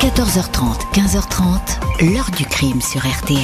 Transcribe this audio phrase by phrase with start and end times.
[0.00, 3.40] 14h30, 15h30, l'heure du crime sur RTL.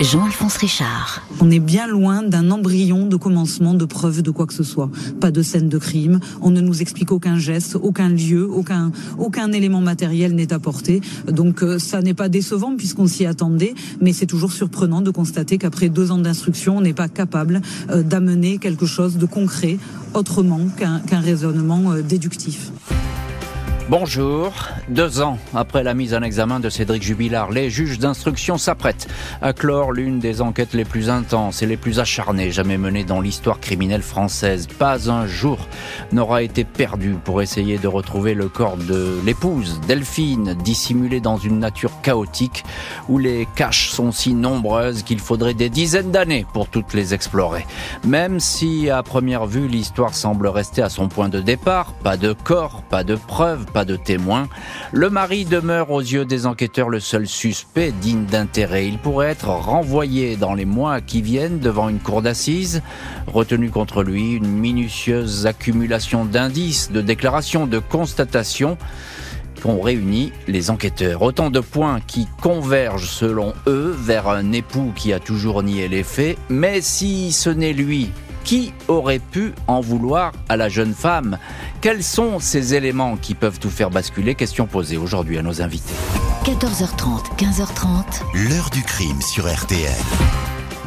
[0.00, 1.22] Jean-Alphonse Richard.
[1.40, 4.90] On est bien loin d'un embryon de commencement de preuve de quoi que ce soit.
[5.20, 6.20] Pas de scène de crime.
[6.42, 11.00] On ne nous explique aucun geste, aucun lieu, aucun, élément matériel n'est apporté.
[11.26, 15.56] Donc euh, ça n'est pas décevant puisqu'on s'y attendait, mais c'est toujours surprenant de constater
[15.56, 19.78] qu'après deux ans d'instruction, on n'est pas capable euh, d'amener quelque chose de concret
[20.12, 22.72] autrement qu'un raisonnement euh, déductif.
[23.92, 24.54] Bonjour.
[24.88, 29.06] Deux ans après la mise en examen de Cédric Jubilard, les juges d'instruction s'apprêtent
[29.42, 33.20] à clore l'une des enquêtes les plus intenses et les plus acharnées jamais menées dans
[33.20, 34.66] l'histoire criminelle française.
[34.66, 35.68] Pas un jour
[36.10, 41.58] n'aura été perdu pour essayer de retrouver le corps de l'épouse, Delphine, dissimulée dans une
[41.58, 42.64] nature chaotique
[43.10, 47.66] où les caches sont si nombreuses qu'il faudrait des dizaines d'années pour toutes les explorer.
[48.06, 52.32] Même si à première vue l'histoire semble rester à son point de départ, pas de
[52.32, 54.48] corps, pas de preuves, pas de témoins,
[54.92, 58.86] le mari demeure aux yeux des enquêteurs le seul suspect digne d'intérêt.
[58.86, 62.82] Il pourrait être renvoyé dans les mois qui viennent devant une cour d'assises,
[63.26, 68.76] retenu contre lui une minutieuse accumulation d'indices, de déclarations, de constatations
[69.62, 71.22] qu'ont réuni les enquêteurs.
[71.22, 76.02] Autant de points qui convergent selon eux vers un époux qui a toujours nié les
[76.02, 78.10] faits, mais si ce n'est lui
[78.44, 81.38] qui aurait pu en vouloir à la jeune femme?
[81.80, 84.34] Quels sont ces éléments qui peuvent tout faire basculer?
[84.34, 85.94] Question posée aujourd'hui à nos invités.
[86.44, 88.48] 14h30, 15h30.
[88.48, 89.90] L'heure du crime sur RTL.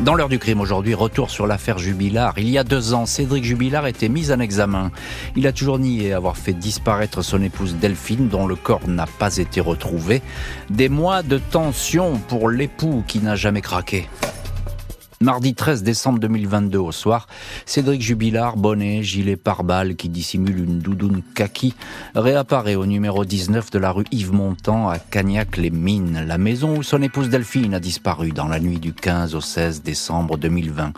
[0.02, 2.34] Dans l'heure du crime aujourd'hui, retour sur l'affaire Jubilard.
[2.38, 4.92] Il y a deux ans, Cédric Jubilard était mis en examen.
[5.38, 9.38] Il a toujours nié avoir fait disparaître son épouse Delphine, dont le corps n'a pas
[9.38, 10.22] été retrouvé.
[10.70, 14.10] Des mois de tension pour l'époux qui n'a jamais craqué.
[15.22, 17.28] Mardi 13 décembre 2022 au soir,
[17.66, 21.74] Cédric Jubilard, bonnet, gilet pare-balles qui dissimule une doudoune kaki,
[22.16, 27.02] réapparaît au numéro 19 de la rue Yves Montand à Cagnac-les-Mines, la maison où son
[27.02, 30.92] épouse Delphine a disparu dans la nuit du 15 au 16 décembre 2020.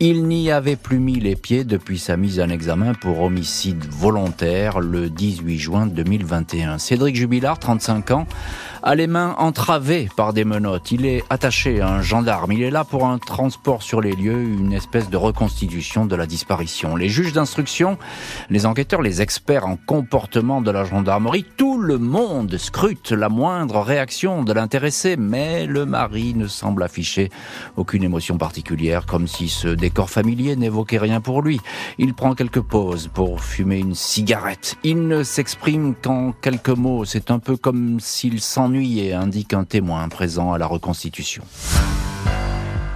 [0.00, 4.80] Il n'y avait plus mis les pieds depuis sa mise en examen pour homicide volontaire
[4.80, 6.76] le 18 juin 2021.
[6.76, 8.26] Cédric Jubilard, 35 ans,
[8.82, 10.90] a les mains entravées par des menottes.
[10.90, 12.52] Il est attaché à un gendarme.
[12.52, 16.26] Il est là pour un transport sur les lieux, une espèce de reconstitution de la
[16.26, 16.96] disparition.
[16.96, 17.96] Les juges d'instruction,
[18.50, 23.80] les enquêteurs, les experts en comportement de la gendarmerie, tout le monde scrute la moindre
[23.80, 27.30] réaction de l'intéressé, mais le mari ne semble afficher
[27.76, 31.60] aucune émotion particulière, comme si ce décor familier n'évoquait rien pour lui.
[31.98, 34.76] Il prend quelques pauses pour fumer une cigarette.
[34.82, 37.04] Il ne s'exprime qu'en quelques mots.
[37.04, 41.42] C'est un peu comme s'il s'en et indique un témoin présent à la reconstitution.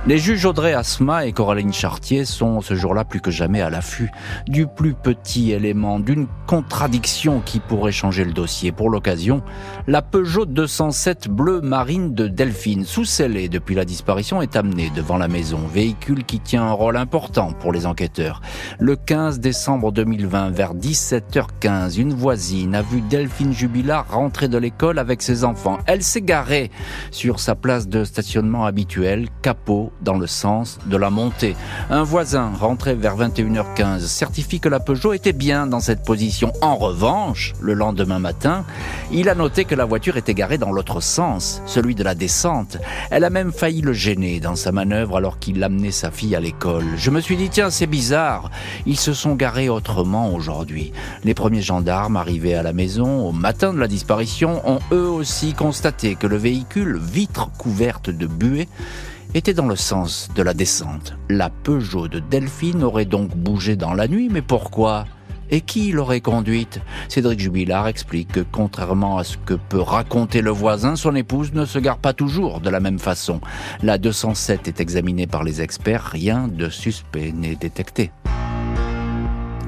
[0.09, 4.12] Les juges Audrey Asma et Coraline Chartier sont ce jour-là plus que jamais à l'affût
[4.47, 8.71] du plus petit élément, d'une contradiction qui pourrait changer le dossier.
[8.71, 9.43] Pour l'occasion,
[9.89, 15.27] la Peugeot 207 bleu marine de Delphine, sous-scellée depuis la disparition, est amenée devant la
[15.27, 18.41] maison, véhicule qui tient un rôle important pour les enquêteurs.
[18.78, 25.00] Le 15 décembre 2020, vers 17h15, une voisine a vu Delphine Jubilard rentrer de l'école
[25.00, 25.78] avec ses enfants.
[25.87, 26.71] Elle s'est garée
[27.11, 31.57] sur sa place de stationnement habituelle, capot dans le sens de la montée.
[31.91, 36.53] Un voisin, rentré vers 21h15, certifie que la Peugeot était bien dans cette position.
[36.61, 38.65] En revanche, le lendemain matin,
[39.12, 42.79] il a noté que la voiture était garée dans l'autre sens, celui de la descente.
[43.11, 46.41] Elle a même failli le gêner dans sa manœuvre alors qu'il amenait sa fille à
[46.41, 46.84] l'école.
[46.97, 48.51] Je me suis dit, tiens, c'est bizarre.
[48.87, 50.93] Ils se sont garés autrement aujourd'hui.
[51.25, 55.55] Les premiers gendarmes arrivés à la maison au matin de la disparition ont eux aussi
[55.55, 58.69] constaté que le véhicule, vitre couverte de buée,
[59.37, 61.15] était dans le sens de la descente.
[61.29, 65.05] La Peugeot de Delphine aurait donc bougé dans la nuit, mais pourquoi?
[65.51, 66.81] Et qui l'aurait conduite?
[67.09, 71.67] Cédric Jubilard explique que contrairement à ce que peut raconter le voisin, son épouse ne
[71.67, 73.41] se gare pas toujours de la même façon.
[73.83, 78.11] La 207 est examinée par les experts, rien de suspect n'est détecté.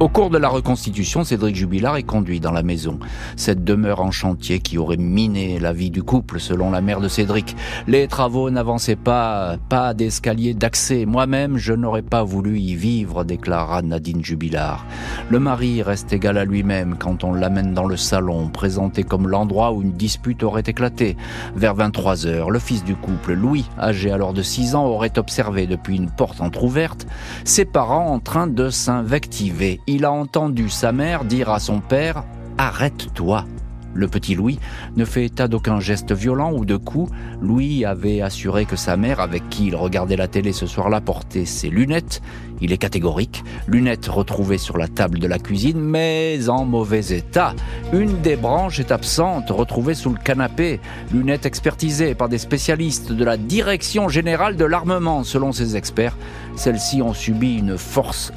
[0.00, 3.00] Au cours de la reconstitution, Cédric Jubilard est conduit dans la maison.
[3.34, 7.08] Cette demeure en chantier qui aurait miné la vie du couple, selon la mère de
[7.08, 7.56] Cédric.
[7.88, 11.04] Les travaux n'avançaient pas, pas d'escalier d'accès.
[11.04, 14.86] Moi-même, je n'aurais pas voulu y vivre, déclara Nadine Jubilard.
[15.30, 19.72] Le mari reste égal à lui-même quand on l'amène dans le salon, présenté comme l'endroit
[19.72, 21.16] où une dispute aurait éclaté.
[21.56, 25.66] Vers 23 heures, le fils du couple, Louis, âgé alors de 6 ans, aurait observé
[25.66, 27.08] depuis une porte entr'ouverte
[27.42, 32.16] ses parents en train de s'invectiver il a entendu sa mère dire à son père⁇
[32.58, 33.46] Arrête-toi⁇
[33.94, 34.58] Le petit Louis
[34.96, 37.08] ne fait état d'aucun geste violent ou de coup.
[37.40, 41.46] Louis avait assuré que sa mère, avec qui il regardait la télé ce soir-là, portait
[41.46, 42.20] ses lunettes.
[42.60, 43.42] Il est catégorique.
[43.66, 47.54] Lunettes retrouvées sur la table de la cuisine, mais en mauvais état.
[47.94, 50.80] Une des branches est absente, retrouvée sous le canapé.
[51.14, 55.24] Lunettes expertisées par des spécialistes de la Direction générale de l'armement.
[55.24, 56.16] Selon ces experts,
[56.56, 58.32] celles-ci ont subi une force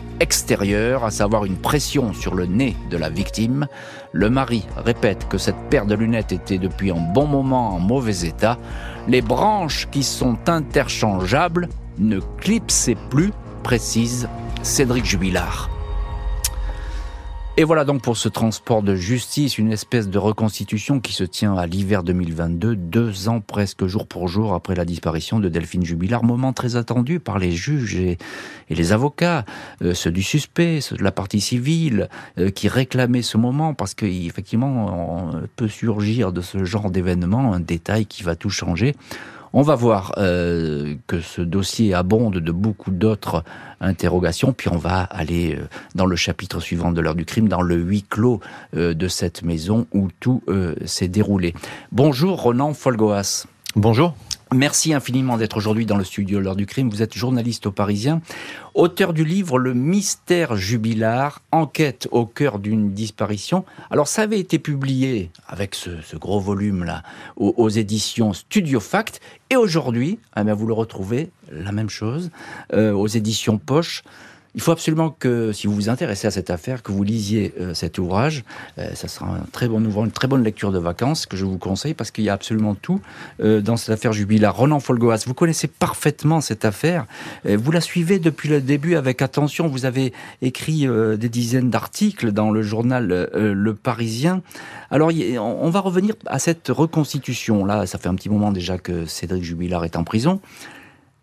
[1.04, 3.68] à savoir une pression sur le nez de la victime.
[4.12, 8.28] Le mari répète que cette paire de lunettes était depuis un bon moment en mauvais
[8.28, 8.60] état.
[9.08, 13.32] Les branches qui sont interchangeables ne clipsaient plus
[13.64, 14.30] précise
[14.62, 15.72] Cédric Jubilard.
[17.58, 21.54] Et voilà donc pour ce transport de justice, une espèce de reconstitution qui se tient
[21.58, 26.24] à l'hiver 2022, deux ans presque jour pour jour après la disparition de Delphine Jubilard,
[26.24, 28.18] moment très attendu par les juges et,
[28.70, 29.44] les avocats,
[29.84, 32.08] euh, ceux du suspect, ceux de la partie civile,
[32.38, 37.60] euh, qui réclamaient ce moment parce qu'effectivement, on peut surgir de ce genre d'événement un
[37.60, 38.96] détail qui va tout changer.
[39.54, 43.44] On va voir euh, que ce dossier abonde de beaucoup d'autres
[43.82, 47.62] interrogations, puis on va aller euh, dans le chapitre suivant de l'heure du crime, dans
[47.62, 48.40] le huis clos
[48.78, 50.42] euh, de cette maison où tout
[50.86, 51.54] s'est déroulé.
[51.92, 53.46] Bonjour Ronan Folgoas.
[53.76, 54.16] Bonjour.
[54.54, 56.90] Merci infiniment d'être aujourd'hui dans le studio L'heure du crime.
[56.90, 58.22] Vous êtes journaliste au Parisien,
[58.74, 63.64] auteur du livre Le mystère jubilar, enquête au cœur d'une disparition.
[63.92, 67.02] Alors ça avait été publié avec ce, gros volume-là
[67.38, 69.22] aux, éditions Studio Fact.
[69.50, 72.30] Et aujourd'hui, eh vous le retrouvez, la même chose,
[72.74, 74.04] euh, aux éditions Poche.
[74.54, 77.74] Il faut absolument que, si vous vous intéressez à cette affaire, que vous lisiez euh,
[77.74, 78.44] cet ouvrage.
[78.78, 81.46] Euh, ça sera un très bon ouvrage, une très bonne lecture de vacances que je
[81.46, 83.00] vous conseille parce qu'il y a absolument tout
[83.42, 84.54] euh, dans cette affaire jubilaire.
[84.54, 87.06] Ronan Folgoas, vous connaissez parfaitement cette affaire.
[87.46, 89.68] vous la suivez depuis le début avec attention.
[89.68, 90.12] Vous avez
[90.42, 90.88] écrit
[91.18, 94.42] des dizaines d'articles dans le journal Le Parisien.
[94.90, 97.66] Alors, on va revenir à cette reconstitution.
[97.66, 100.42] Là, ça fait un petit moment déjà que Cédric Jubilard est en prison.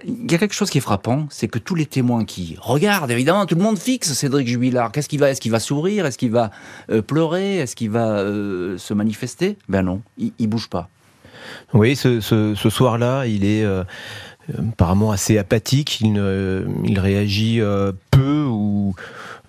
[0.04, 3.10] Il y a quelque chose qui est frappant, c'est que tous les témoins qui regardent,
[3.10, 4.92] évidemment, tout le monde fixe Cédric Jubilard.
[4.92, 6.52] Qu'est-ce qu'il va Est-ce qu'il va sourire Est-ce qu'il va
[6.90, 9.56] euh, pleurer Est-ce qu'il va euh, se manifester?
[9.68, 10.88] Ben non, il, il bouge pas.
[11.72, 12.20] Oui, ce,
[12.54, 13.82] soir-là, il est euh,
[14.56, 16.00] apparemment assez apathique.
[16.00, 16.22] Il,
[16.84, 17.60] il réagit
[18.12, 18.94] peu ou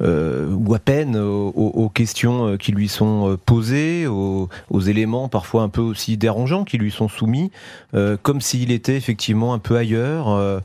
[0.01, 4.49] ou à peine aux, questions euh, qui lui sont euh, posées, aux,
[4.79, 7.51] éléments parfois un peu aussi dérangeants qui lui sont soumis,
[8.23, 10.61] comme s'il était effectivement un peu ailleurs.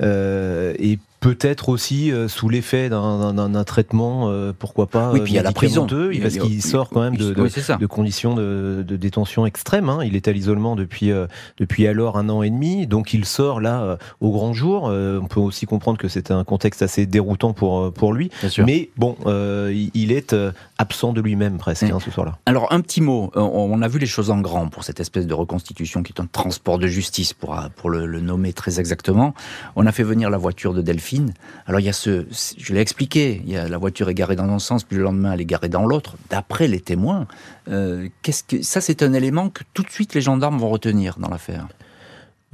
[0.00, 5.38] Et peut-être aussi euh, sous l'effet d'un traitement, euh, pourquoi pas, oui, puis il y
[5.38, 5.86] a la prison.
[5.86, 9.88] parce qu'il sort quand même de, de, conditions de, détention extrêmes.
[9.88, 10.00] Hein.
[10.04, 11.26] Il est à l'isolement depuis, euh,
[11.56, 14.84] depuis alors un an et demi, donc il sort là au grand jour.
[14.84, 18.30] on peut aussi comprendre que c'est un contexte assez déroutant pour, pour lui.
[18.58, 20.36] Mais bon, il est
[20.78, 22.38] absent de lui-même presque hein, ce soir-là.
[22.46, 25.34] Alors un petit mot, on a vu les choses en grand pour cette espèce de
[25.34, 29.34] reconstitution qui est un transport de justice, pour, pour le, le nommer très exactement.
[29.76, 31.32] On a fait venir la voiture de Delphine
[31.66, 32.26] alors il y a ce,
[32.58, 35.02] je l'ai expliqué, il y a la voiture est garée dans un sens, puis le
[35.02, 36.16] lendemain elle est garée dans l'autre.
[36.30, 37.26] D'après les témoins,
[37.68, 41.18] euh, qu'est-ce que ça c'est un élément que tout de suite les gendarmes vont retenir
[41.18, 41.66] dans l'affaire.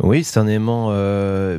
[0.03, 1.59] Oui, c'est un élément euh,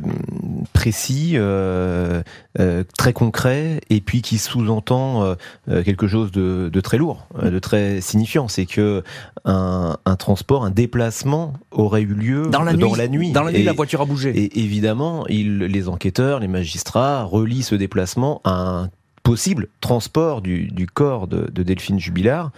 [0.72, 2.22] précis, euh,
[2.58, 5.36] euh, très concret, et puis qui sous-entend
[5.66, 8.48] quelque chose de, très lourd, de très signifiant.
[8.48, 9.02] C'est que
[9.44, 13.32] un, transport, un déplacement aurait eu lieu dans la nuit.
[13.32, 14.30] Dans la nuit, la voiture a bougé.
[14.30, 18.90] Et évidemment, les enquêteurs, les magistrats relient ce déplacement à un
[19.22, 22.50] possible transport du, corps de, Delphine Jubilard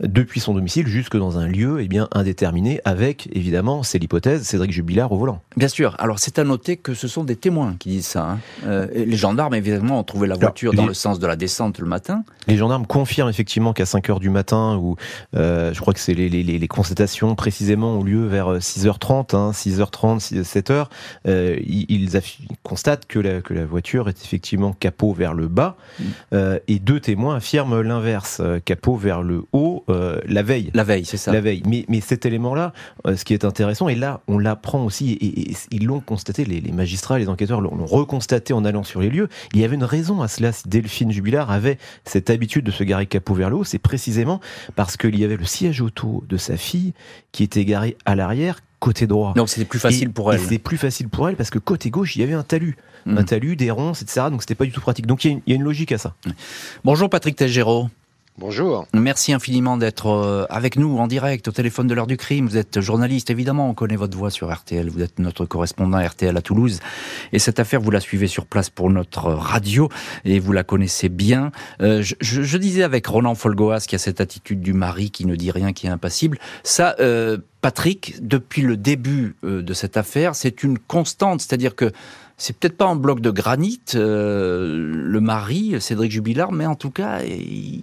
[0.00, 4.72] depuis son domicile jusque dans un lieu eh bien, indéterminé avec, évidemment, c'est l'hypothèse, Cédric
[4.72, 5.42] Jubilard au volant.
[5.56, 5.96] Bien sûr.
[5.98, 8.30] Alors, c'est à noter que ce sont des témoins qui disent ça.
[8.30, 8.38] Hein.
[8.66, 11.86] Euh, les gendarmes, évidemment, ont trouvé la voiture dans le sens de la descente le
[11.86, 12.24] matin.
[12.46, 14.96] Les gendarmes confirment effectivement qu'à 5 heures du matin, ou
[15.34, 20.86] euh, je crois que c'est les, les, constatations précisément ont lieu vers 6h30, 6h30, 7h,
[21.26, 22.08] ils,
[22.62, 25.76] constatent que la, que la voiture est effectivement capot vers le bas.
[25.98, 26.04] Mm.
[26.32, 30.70] Euh, et deux témoins affirment l'inverse, euh, capot vers le haut, euh, la veille.
[30.74, 31.32] La veille, c'est ça.
[31.32, 31.62] La veille.
[31.66, 32.72] Mais, mais cet élément-là,
[33.04, 37.18] ce qui est intéressant, et là, on l'apprend aussi, et, ils l'ont constaté, les, magistrats,
[37.18, 40.28] les enquêteurs l'ont reconstaté en allant sur les lieux, il y avait une raison à
[40.28, 40.52] cela.
[40.52, 44.40] Si Delphine Jubilard avait cette habitude de se garer capot vers le haut, c'est précisément
[44.76, 46.94] parce qu'il y avait le siège auto de sa fille
[47.32, 49.32] qui était garé à l'arrière, côté droit.
[49.34, 50.40] Donc c'était plus facile pour elle.
[50.40, 52.76] C'était plus facile pour elle parce que côté gauche, il y avait un talus.
[53.06, 53.24] Un mm.
[53.24, 54.26] talus, des ronces, etc.
[54.30, 55.06] Donc c'était pas du tout pratique.
[55.06, 56.14] Donc il y, a une logique à ça.
[56.84, 57.88] Bonjour Patrick Tagéro.
[58.38, 58.86] Bonjour.
[58.94, 62.48] Merci infiniment d'être euh, avec nous en direct au téléphone de l'heure du crime.
[62.48, 64.88] Vous êtes journaliste, évidemment, on connaît votre voix sur RTL.
[64.88, 66.80] Vous êtes notre correspondant RTL à Toulouse.
[67.32, 69.90] Et cette affaire, vous la suivez sur place pour notre radio
[70.24, 71.52] et vous la connaissez bien.
[71.82, 75.36] Euh, je, je, disais avec Roland Folgoas qui a cette attitude du mari qui ne
[75.36, 76.38] dit rien, qui est impassible.
[76.64, 81.40] Ça, euh, Patrick, depuis le début euh, de cette affaire, c'est une constante.
[81.40, 81.92] C'est-à-dire que
[82.36, 86.90] c'est peut-être pas en bloc de granit, euh, le mari, Cédric Jubilard, mais en tout
[86.90, 87.82] cas, il,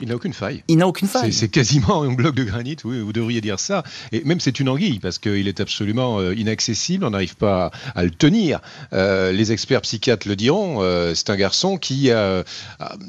[0.00, 0.62] il n'a aucune faille.
[0.68, 1.32] Il n'a aucune faille.
[1.32, 3.82] C'est quasiment un bloc de granit, oui, vous devriez dire ça.
[4.12, 8.04] Et même c'est une anguille, parce qu'il est absolument euh, inaccessible, on n'arrive pas à,
[8.04, 8.60] le tenir.
[8.92, 12.44] Euh, les experts psychiatres le diront, euh, c'est un garçon qui a,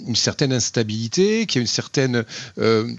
[0.08, 2.24] une certaine instabilité, qui a une certaine,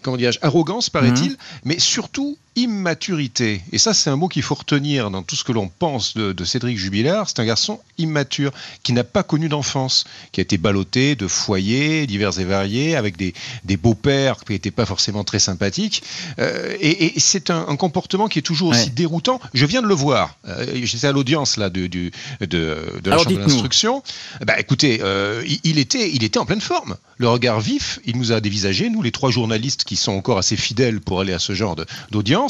[0.02, 1.36] comment arrogance, paraît-il, mhm.
[1.64, 3.62] mais surtout immaturité.
[3.72, 6.44] Et ça, c'est un mot qu'il faut retenir dans tout ce que l'on pense de,
[6.44, 7.28] Cédric Jubilard.
[7.28, 12.06] C'est un garçon immature, qui n'a pas connu d'enfance, qui a été ballotté de foyers
[12.06, 13.32] divers et variés, avec des,
[13.64, 16.02] des beaux-pères qui n'étaient pas forcément très sympathiques.
[16.38, 19.40] Euh, et, c'est un, comportement qui est toujours aussi déroutant.
[19.54, 20.36] Je viens de le voir.
[20.46, 24.02] Euh, J'étais à l'audience là de, de, de, la chambre d'instruction.
[24.44, 26.96] Bah, écoutez, euh, il, était, il était en pleine forme.
[27.16, 30.56] Le regard vif, il nous a dévisagé, nous, les trois journalistes qui sont encore assez
[30.56, 31.76] fidèles pour aller à ce genre
[32.10, 32.41] d'audience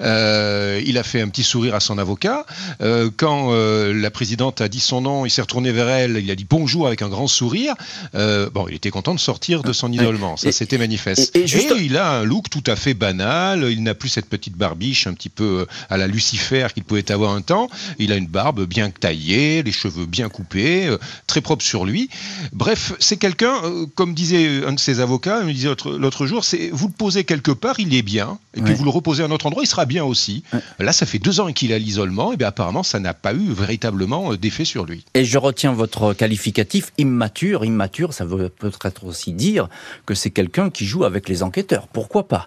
[0.00, 2.46] euh, il a fait un petit sourire à son avocat.
[2.80, 6.30] Euh, quand euh, la présidente a dit son nom, il s'est retourné vers elle, il
[6.30, 7.74] a dit bonjour avec un grand sourire.
[8.14, 11.36] bon, il était content de sortir de son isolement, ça c'était manifeste.
[11.36, 11.44] Et,
[11.80, 15.14] il a un look tout à fait banal, il n'a plus cette petite barbiche un
[15.14, 17.68] petit peu à la Lucifer qu'il pouvait avoir un temps.
[17.98, 20.94] Il a une barbe bien taillée, les cheveux bien coupés,
[21.26, 22.10] très propre sur lui.
[22.52, 23.54] Bref, c'est quelqu'un,
[23.94, 27.24] comme disait un de ses avocats, il me disait l'autre jour, c'est vous le posez
[27.24, 29.66] quelque part, il est bien, et puis vous le reposez à un autre endroit, il
[29.66, 30.42] sera bien aussi.
[30.78, 33.52] Là, ça fait deux ans qu'il a l'isolement, et bien apparemment, ça n'a pas eu
[33.52, 35.04] véritablement euh, d'effet sur lui.
[35.14, 37.64] Et je retiens votre qualificatif immature.
[37.64, 39.68] Immature, ça veut peut-être aussi dire
[40.06, 41.88] que c'est quelqu'un qui joue avec les enquêteurs.
[41.88, 42.46] Pourquoi pas?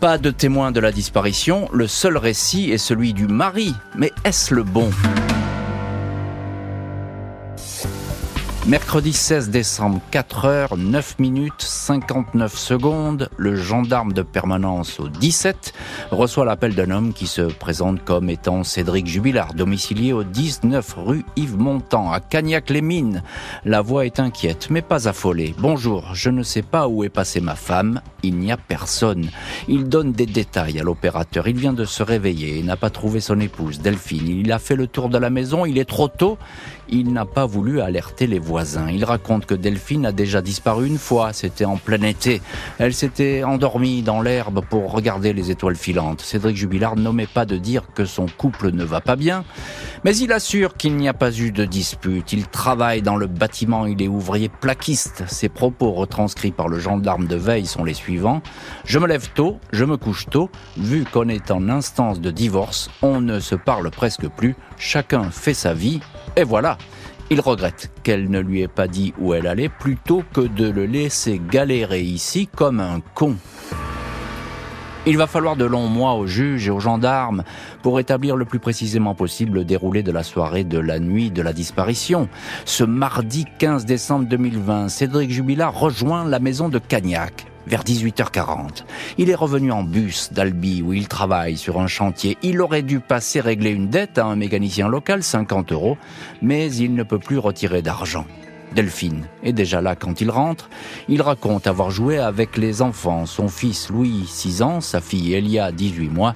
[0.00, 3.74] Pas de témoin de la disparition, le seul récit est celui du mari.
[3.96, 4.90] Mais est-ce le bon?
[8.68, 15.72] Mercredi 16 décembre, 4 heures, 9 minutes, 59 secondes, le gendarme de permanence au 17
[16.10, 21.24] reçoit l'appel d'un homme qui se présente comme étant Cédric Jubilard, domicilié au 19 rue
[21.36, 23.22] Yves Montand, à Cagnac-les-Mines.
[23.64, 25.54] La voix est inquiète, mais pas affolée.
[25.56, 29.30] Bonjour, je ne sais pas où est passée ma femme, il n'y a personne.
[29.68, 33.20] Il donne des détails à l'opérateur, il vient de se réveiller, il n'a pas trouvé
[33.20, 36.36] son épouse, Delphine, il a fait le tour de la maison, il est trop tôt,
[36.90, 38.88] il n'a pas voulu alerter les voisins.
[38.90, 42.40] Il raconte que Delphine a déjà disparu une fois, c'était en plein été.
[42.78, 46.20] Elle s'était endormie dans l'herbe pour regarder les étoiles filantes.
[46.20, 49.44] Cédric Jubilard n'omet pas de dire que son couple ne va pas bien,
[50.04, 52.32] mais il assure qu'il n'y a pas eu de dispute.
[52.32, 55.24] Il travaille dans le bâtiment, il est ouvrier plaquiste.
[55.28, 58.42] Ses propos retranscrits par le gendarme de veille sont les suivants.
[58.84, 60.50] Je me lève tôt, je me couche tôt.
[60.76, 64.54] Vu qu'on est en instance de divorce, on ne se parle presque plus.
[64.78, 66.00] Chacun fait sa vie.
[66.38, 66.78] Et voilà.
[67.30, 70.86] Il regrette qu'elle ne lui ait pas dit où elle allait plutôt que de le
[70.86, 73.36] laisser galérer ici comme un con.
[75.04, 77.42] Il va falloir de longs mois aux juges et aux gendarmes
[77.82, 81.42] pour établir le plus précisément possible le déroulé de la soirée de la nuit de
[81.42, 82.28] la disparition.
[82.64, 88.84] Ce mardi 15 décembre 2020, Cédric Jubilat rejoint la maison de Cagnac vers 18h40.
[89.18, 92.38] Il est revenu en bus d'Albi où il travaille sur un chantier.
[92.42, 95.98] Il aurait dû passer régler une dette à un mécanicien local, 50 euros,
[96.42, 98.24] mais il ne peut plus retirer d'argent.
[98.74, 100.68] Delphine est déjà là quand il rentre.
[101.08, 105.72] Il raconte avoir joué avec les enfants, son fils Louis, 6 ans, sa fille Elia,
[105.72, 106.34] 18 mois,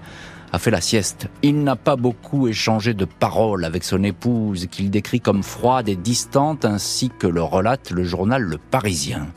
[0.52, 1.28] a fait la sieste.
[1.42, 5.96] Il n'a pas beaucoup échangé de paroles avec son épouse, qu'il décrit comme froide et
[5.96, 9.28] distante, ainsi que le relate le journal Le Parisien.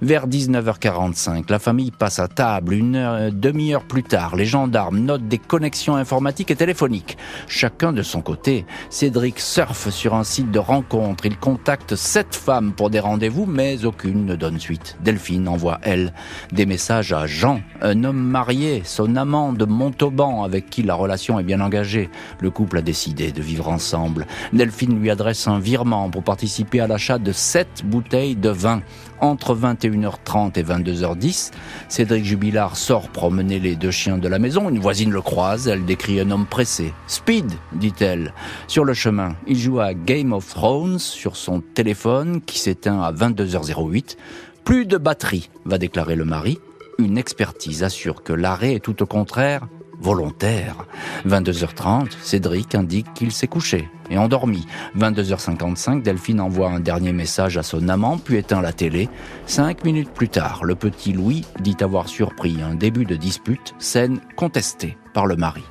[0.00, 2.72] Vers 19h45, la famille passe à table.
[2.72, 7.18] Une demi-heure plus tard, les gendarmes notent des connexions informatiques et téléphoniques.
[7.46, 11.26] Chacun de son côté, Cédric surfe sur un site de rencontre.
[11.26, 14.96] Il contacte sept femmes pour des rendez-vous, mais aucune ne donne suite.
[15.04, 16.14] Delphine envoie, elle,
[16.50, 21.38] des messages à Jean, un homme marié, son amant de Montauban avec qui la relation
[21.38, 22.10] est bien engagée.
[22.40, 24.26] Le couple a décidé de vivre ensemble.
[24.52, 28.82] Delphine lui adresse un virement pour participer à l'achat de 7 bouteilles de vin.
[29.20, 31.52] Entre 21h30 et 22h10,
[31.88, 34.68] Cédric Jubilard sort promener les deux chiens de la maison.
[34.68, 36.92] Une voisine le croise, elle décrit un homme pressé.
[37.06, 38.34] Speed, dit-elle.
[38.66, 43.12] Sur le chemin, il joue à Game of Thrones sur son téléphone qui s'éteint à
[43.12, 44.16] 22h08.
[44.64, 46.58] Plus de batterie, va déclarer le mari.
[46.98, 49.66] Une expertise assure que l'arrêt est tout au contraire
[50.02, 50.86] volontaire.
[51.26, 54.66] 22h30, Cédric indique qu'il s'est couché et endormi.
[54.98, 59.08] 22h55, Delphine envoie un dernier message à son amant, puis éteint la télé.
[59.46, 64.20] Cinq minutes plus tard, le petit Louis dit avoir surpris un début de dispute, scène
[64.36, 65.62] contestée par le mari.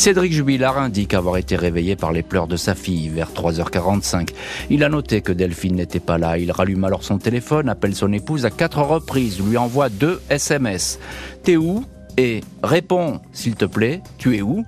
[0.00, 4.30] Cédric Jubilard indique avoir été réveillé par les pleurs de sa fille vers 3h45.
[4.70, 6.38] Il a noté que Delphine n'était pas là.
[6.38, 10.98] Il rallume alors son téléphone, appelle son épouse à quatre reprises, lui envoie deux SMS.
[11.42, 11.84] T'es où
[12.16, 14.64] Et réponds, s'il te plaît, tu es où?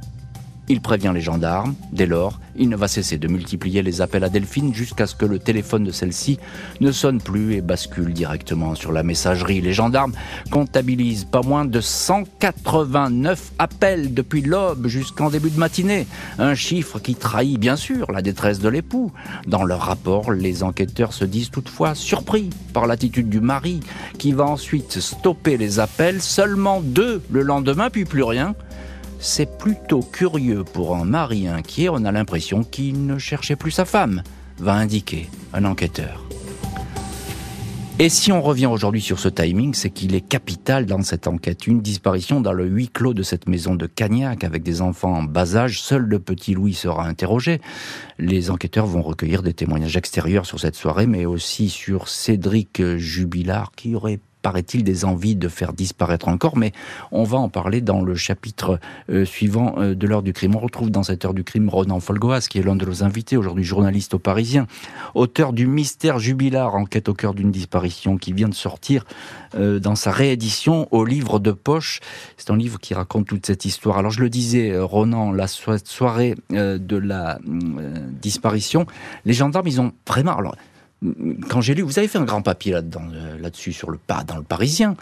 [0.69, 1.75] Il prévient les gendarmes.
[1.93, 5.25] Dès lors, il ne va cesser de multiplier les appels à Delphine jusqu'à ce que
[5.25, 6.39] le téléphone de celle-ci
[6.81, 9.61] ne sonne plus et bascule directement sur la messagerie.
[9.61, 10.13] Les gendarmes
[10.51, 16.07] comptabilisent pas moins de 189 appels depuis l'aube jusqu'en début de matinée.
[16.39, 19.13] Un chiffre qui trahit bien sûr la détresse de l'époux.
[19.47, 23.81] Dans leur rapport, les enquêteurs se disent toutefois surpris par l'attitude du mari
[24.19, 28.55] qui va ensuite stopper les appels, seulement deux le lendemain puis plus rien
[29.23, 33.85] c'est plutôt curieux pour un mari inquiet, on a l'impression qu'il ne cherchait plus sa
[33.85, 34.23] femme,
[34.59, 36.25] va indiquer un enquêteur.
[37.99, 41.69] Et si on revient aujourd'hui sur ce timing, c'est qu'il est capital dans cette enquête.
[41.69, 45.23] Une disparition dans le huis clos de cette maison de Cagnac avec des enfants en
[45.23, 45.81] bas âge.
[45.81, 47.61] Seul le petit Louis sera interrogé.
[48.19, 53.71] Les enquêteurs vont recueillir des témoignages extérieurs sur cette soirée, mais aussi sur Cédric Jubilard
[53.77, 56.73] qui aurait paraît-il, des envies de faire disparaître encore, mais
[57.11, 60.57] on va en parler dans le chapitre euh, suivant euh, de l'heure du crime.
[60.57, 63.37] On retrouve dans cette heure du crime Ronan Folgoas, qui est l'un de nos invités,
[63.37, 64.67] aujourd'hui journaliste au Parisien,
[65.15, 69.05] auteur du Mystère Jubilar, enquête au cœur d'une disparition, qui vient de sortir
[69.55, 72.01] euh, dans sa réédition au livre de poche.
[72.37, 73.99] C'est un livre qui raconte toute cette histoire.
[73.99, 77.39] Alors je le disais, Ronan, la soirée de la
[78.21, 78.87] disparition,
[79.25, 80.37] les gendarmes, ils ont vraiment...
[80.37, 80.57] Alors,
[81.49, 84.25] quand j'ai lu, vous avez fait un grand papier là-dedans, euh, là-dessus sur le pas
[84.25, 84.97] dans le Parisien.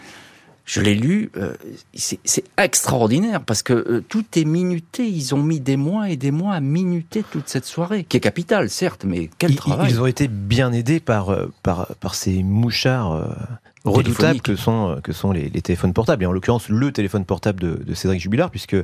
[0.63, 1.53] Je l'ai lu, euh,
[1.95, 5.07] c'est extraordinaire parce que euh, tout est minuté.
[5.07, 8.21] Ils ont mis des mois et des mois à minuter toute cette soirée, qui est
[8.21, 13.35] capitale, certes, mais quel travail Ils ont été bien aidés par par, par ces mouchards
[13.83, 16.23] redoutables que sont que sont les, téléphones portables.
[16.23, 18.77] Et en l'occurrence, le téléphone portable de, de Cédric Jubilard, puisque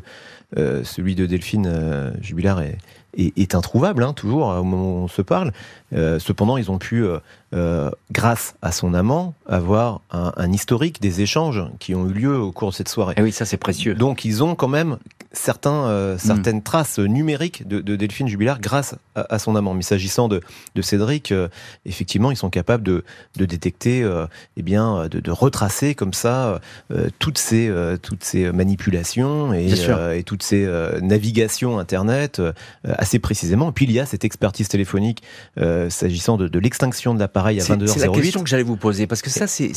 [0.56, 2.80] celui de Delphine Jubilard est,
[3.16, 5.52] est, introuvable, hein, toujours au moment où on se parle.
[5.94, 7.20] Euh, cependant, ils ont pu, euh,
[7.54, 12.52] euh, grâce à son amant, avoir un, historique des échanges qui ont eu lieu au
[12.52, 13.14] cours de cette soirée.
[13.18, 13.96] Et eh oui, ça c'est précieux.
[13.96, 14.98] Donc ils ont quand même
[15.32, 16.18] certains, mm.
[16.18, 19.74] certaines traces numériques de, Delphine Jubilard grâce à, son amant.
[19.74, 20.42] Mais s'agissant de,
[20.82, 21.34] Cédric,
[21.86, 23.04] effectivement, ils sont capables de,
[23.36, 24.08] détecter,
[24.56, 26.60] eh bien, de, retracer comme ça
[27.20, 29.70] toutes ces, toutes ces manipulations et,
[30.16, 30.68] et toutes ces
[31.02, 32.42] navigations Internet
[32.84, 33.70] assez précisément.
[33.70, 35.24] Et puis il y a cette expertise téléphonique
[35.58, 37.88] euh, s'agissant de, l'extinction de l'appareil à 22h08.
[37.88, 39.72] C'est la question que j'allais vous poser, parce que ça c'est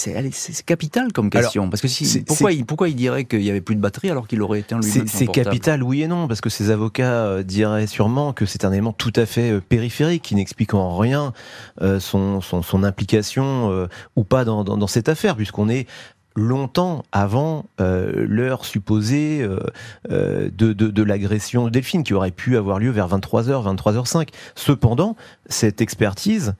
[0.64, 1.68] capital comme question.
[1.68, 4.26] parce que si, pourquoi, il, pourquoi il dirait qu'il n'y avait plus de batterie alors
[4.26, 5.06] qu'il aurait été en lui-même
[5.44, 8.92] capital, oui et non, parce que ses avocats euh, diraient sûrement que c'est un élément
[8.92, 11.32] tout à fait euh, périphérique qui n'explique en rien
[11.98, 15.86] son, son, implication ou pas dans, cette affaire, puisqu'on est
[16.36, 19.58] longtemps avant euh, l'heure supposée euh,
[20.10, 24.28] euh, de, de, l'agression de Delphine, qui aurait pu avoir lieu vers 23h, 23h05.
[24.54, 26.54] Cependant, cette expertise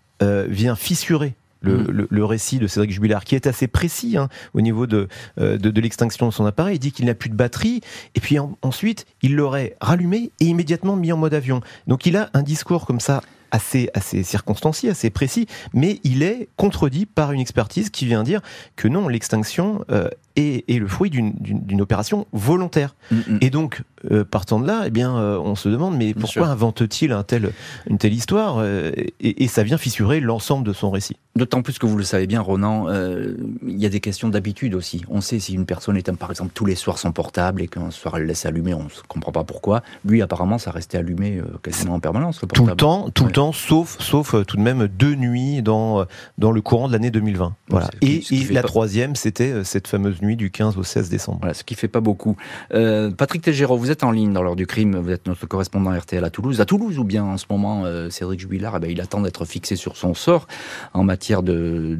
[0.48, 2.06] vient fissurer mm.
[2.08, 6.28] le, récit de Cédric Jubilard, qui est assez précis hein, au niveau de, de, l'extinction
[6.28, 6.76] de son appareil.
[6.76, 7.80] Il dit qu'il n'a plus de batterie,
[8.14, 11.60] et puis ensuite, il l'aurait rallumé et immédiatement mis en mode avion.
[11.86, 16.48] Donc il a un discours comme ça assez, assez circonstancié, assez précis, mais il est
[16.56, 18.40] contredit par une expertise qui vient dire
[18.76, 22.94] que non, l'extinction euh, est, est, le fruit d'une opération volontaire.
[23.10, 23.38] Mm, mm.
[23.40, 27.12] Et donc, euh, partant de là, eh bien, euh, on se demande, mais pourquoi invente-t-il
[27.12, 27.52] un tel,
[27.88, 31.16] une telle histoire et, et, ça vient fissurer l'ensemble de son récit?
[31.36, 35.02] D'autant plus que vous le savez bien, Ronan, il y a des questions d'habitude aussi.
[35.08, 37.90] On sait si une personne éteint, par exemple, tous les soirs son portable et qu'un
[37.90, 39.82] soir elle laisse allumer, on ne comprend pas pourquoi.
[40.04, 42.48] Lui, apparemment, ça restait allumé quasiment en permanence, le.
[42.48, 46.00] Tout le temps, tout le temps sauf, sauf euh, tout de même deux nuits dans,
[46.00, 46.04] euh,
[46.38, 47.54] dans le courant de l'année 2020.
[47.68, 47.88] Voilà.
[48.02, 51.38] Et, la troisième, c'était euh, cette fameuse nuit du 15 au 16 décembre.
[51.40, 52.36] Voilà, ce qui fait pas beaucoup.
[52.70, 56.24] Patrick Tégéraud, vous êtes en ligne dans l'heure du crime, vous êtes notre correspondant RTL
[56.24, 56.60] à Toulouse.
[56.60, 59.76] À Toulouse ou bien en ce moment, Cédric Jubilard, eh ben, il attend d'être fixé
[59.76, 60.46] sur son sort
[60.94, 61.98] en matière de,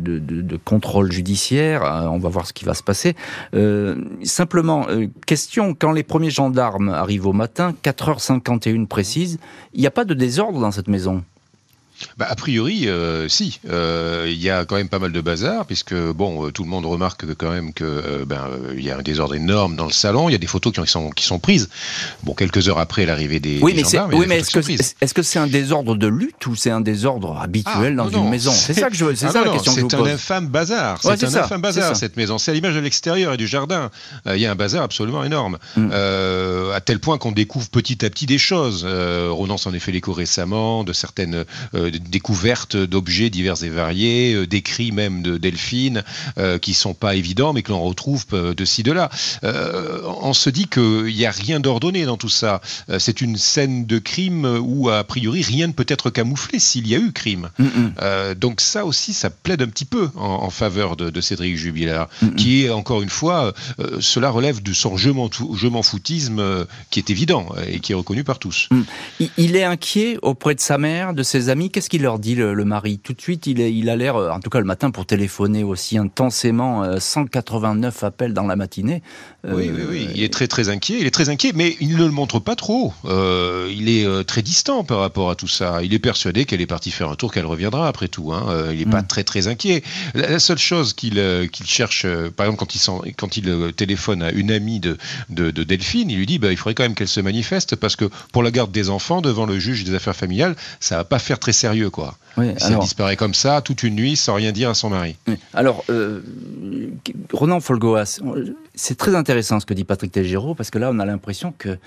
[0.65, 1.83] contrôle judiciaire.
[2.13, 3.15] on va voir ce qui va se passer.
[4.23, 4.87] simplement,
[5.27, 9.39] question, quand les premiers gendarmes arrivent au matin, 4h51 précise,
[9.75, 11.23] il n'y a pas de désordre dans cette maison?
[12.17, 13.61] Bah, A priori, euh, si.
[13.69, 16.69] Euh, il y a quand même pas mal de bazar, puisque bon, euh, tout le
[16.69, 19.93] monde remarque que, quand même que ben il y a un désordre énorme dans le
[19.93, 20.29] salon.
[20.29, 21.69] Il y a des photos qui sont qui sont prises.
[22.23, 24.15] Bon, quelques heures après l'arrivée des, oui, mais gendarmes.
[24.15, 28.03] Oui, mais est-ce que c'est un désordre de lutte ou c'est un désordre habituel ah,
[28.03, 28.53] dans une maison?
[28.53, 30.05] C'est ça que je c'est ah, ça la question que je vous pose.
[30.05, 30.99] C'est un infâme bazar.
[31.03, 32.39] c'est un infâme bazar cette maison.
[32.39, 33.91] C'est à l'image de l'extérieur et du jardin.
[34.27, 35.91] Il y a un bazar absolument énorme, mm.
[36.75, 38.85] à tel point qu'on découvre petit à petit des choses.
[38.85, 41.45] Ronan s'en est fait l'écho récemment de certaines
[41.99, 46.05] découvertes d'objets divers et variés, euh, d'écrits même de Delphine,
[46.39, 49.11] euh, qui sont pas évidents, mais que l'on retrouve euh, de ci, de là.
[49.43, 52.61] on se dit qu'il n'y a rien d'ordonné dans tout ça.
[52.99, 56.95] c'est une scène de crime où, a priori, rien ne peut être camouflé s'il y
[56.95, 57.51] a eu crime.
[57.59, 58.35] Mm, mm.
[58.35, 62.65] donc ça aussi, ça plaide un petit peu en, faveur de, Cédric Jubilard, mm, qui
[62.65, 63.53] est, encore une fois,
[64.01, 68.39] cela relève de son je m'en foutisme qui est évident et qui est reconnu par
[68.39, 68.69] tous.
[69.37, 71.71] Il est inquiet auprès de sa mère, de ses amis.
[71.81, 72.99] Qu'est-ce qu'il leur dit le, mari?
[72.99, 75.65] Tout de suite, il, il a l'air, euh, en tout cas le matin, pour téléphoner
[75.65, 79.03] aussi intensément, 189 euh, appels dans la matinée.
[79.47, 80.99] Euh, oui, oui, oui, il est très très inquiet.
[81.01, 82.93] Il est très inquiet, mais il ne le montre pas trop.
[83.07, 85.83] il est très distant par rapport à tout ça.
[85.83, 88.35] Il est persuadé qu'elle est partie faire un tour, qu'elle reviendra après tout.
[88.35, 88.67] Hein.
[88.73, 89.07] il n'est pas mm.
[89.07, 89.83] très très inquiet.
[90.13, 91.19] La, seule chose qu'il
[91.65, 92.05] cherche,
[92.37, 94.99] par exemple, quand il, quand il téléphone à une amie de,
[95.31, 98.05] de, Delphine, il lui dit bah, il faudrait quand même qu'elle se manifeste parce que
[98.33, 101.39] pour la garde des enfants devant le juge des affaires familiales, ça va pas faire
[101.39, 102.17] très sérieux, quoi.
[102.37, 105.17] Oui, ça disparaît comme ça toute une nuit sans rien dire à son mari.
[105.55, 106.21] Alors, euh,
[107.33, 108.21] Ronan Folgoas,
[108.75, 111.79] c'est très intéressant ce que dit Patrick Telgero parce que là, on a l'impression que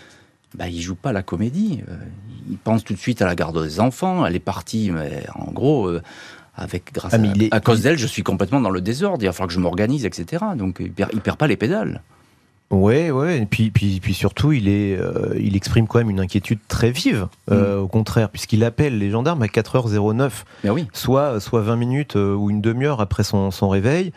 [0.55, 1.81] bah, il joue pas la comédie.
[1.89, 1.95] Euh,
[2.49, 4.25] il pense tout de suite à la garde des enfants.
[4.25, 5.87] Elle est partie, mais en gros.
[5.87, 6.01] Euh,
[6.55, 7.17] avec grâce ah,
[7.51, 9.23] à, à, cause d'elle, je suis complètement dans le désordre.
[9.23, 10.43] Il va falloir que je m'organise, etc.
[10.55, 12.03] Donc il perd, il perd pas les pédales.
[12.73, 13.37] Ouais, ouais.
[13.37, 16.89] Et puis, puis, puis surtout, il est, euh, il exprime quand même une inquiétude très
[16.89, 17.27] vive.
[17.51, 17.83] Euh, mm.
[17.83, 20.31] Au contraire, puisqu'il appelle les gendarmes à 4h09,
[20.63, 20.87] ben oui.
[20.91, 24.11] soit, soit 20 minutes euh, ou une demi-heure après son, son réveil.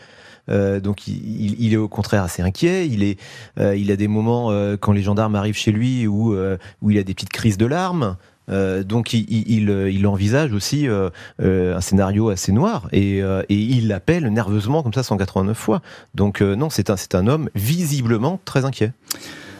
[0.49, 2.89] donc il, il, est au contraire assez inquiet.
[2.89, 3.19] Il est,
[3.59, 6.37] il a des moments quand les gendarmes arrivent chez lui où
[6.83, 8.17] où il a des petites crises de larmes.
[8.49, 11.11] Euh, donc il, il, envisage aussi euh,
[11.43, 15.83] euh, un scénario assez noir et, il l'appelle nerveusement comme ça 189 fois.
[16.15, 18.93] Donc non, c'est un, un homme visiblement très inquiet.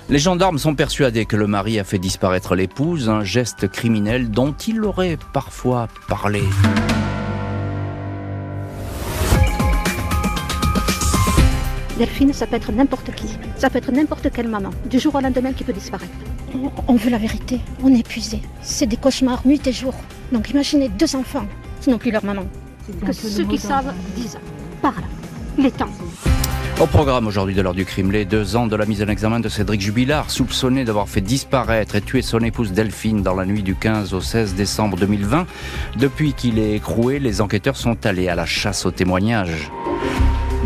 [0.09, 4.53] Les gendarmes sont persuadés que le mari a fait disparaître l'épouse, un geste criminel dont
[4.53, 6.43] il aurait parfois parlé.
[11.99, 13.27] Delphine, ça peut être n'importe qui.
[13.57, 14.71] Ça peut être n'importe quelle maman.
[14.91, 16.13] Du jour au lendemain qui peut disparaître.
[16.89, 17.61] On veut la vérité.
[17.83, 18.41] On est épuisé.
[18.61, 19.95] C'est des cauchemars nuit et jour.
[20.31, 21.47] Donc imaginez deux enfants
[21.81, 22.47] qui n'ont plus leur maman.
[23.05, 24.39] Que ceux qui savent disent
[24.83, 25.05] Parle.
[25.59, 25.89] Il est temps.
[26.79, 29.41] Au programme aujourd'hui de l'heure du crime, les deux ans de la mise en examen
[29.41, 33.63] de Cédric Jubilard, soupçonné d'avoir fait disparaître et tuer son épouse Delphine dans la nuit
[33.63, 35.47] du 15 au 16 décembre 2020.
[35.99, 39.71] Depuis qu'il est écroué, les enquêteurs sont allés à la chasse aux témoignages.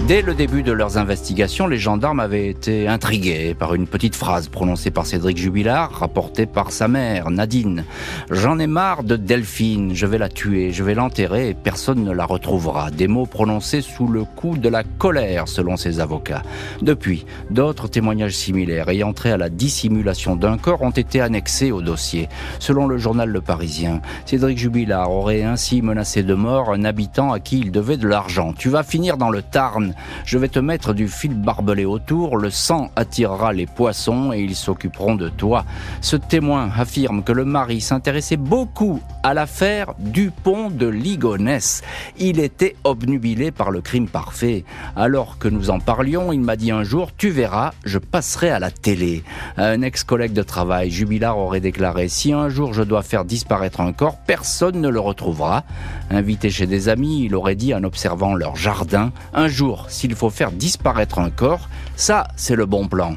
[0.07, 4.49] Dès le début de leurs investigations, les gendarmes avaient été intrigués par une petite phrase
[4.49, 7.85] prononcée par Cédric Jubilard, rapportée par sa mère, Nadine.
[8.29, 12.11] J'en ai marre de Delphine, je vais la tuer, je vais l'enterrer et personne ne
[12.11, 12.91] la retrouvera.
[12.91, 16.43] Des mots prononcés sous le coup de la colère, selon ses avocats.
[16.83, 21.83] Depuis, d'autres témoignages similaires ayant trait à la dissimulation d'un corps ont été annexés au
[21.83, 22.29] dossier.
[22.59, 27.39] Selon le journal Le Parisien, Cédric Jubilard aurait ainsi menacé de mort un habitant à
[27.39, 28.55] qui il devait de l'argent.
[28.59, 29.89] Tu vas finir dans le Tarn.
[30.24, 34.57] Je vais te mettre du fil barbelé autour, le sang attirera les poissons et ils
[34.57, 35.64] s'occuperont de toi.
[36.00, 41.83] Ce témoin affirme que le mari s'intéressait beaucoup à l'affaire Dupont de Ligonnès.
[42.18, 44.64] Il était obnubilé par le crime parfait.
[44.96, 48.59] Alors que nous en parlions, il m'a dit un jour, tu verras, je passerai à
[48.59, 49.24] la télé.
[49.57, 53.92] Un ex-collègue de travail, Jubilard, aurait déclaré, si un jour je dois faire disparaître un
[53.92, 55.64] corps, personne ne le retrouvera.
[56.11, 60.31] Invité chez des amis, il aurait dit en observant leur jardin, un jour, s'il faut
[60.31, 63.16] faire disparaître un corps, ça, c'est le bon plan.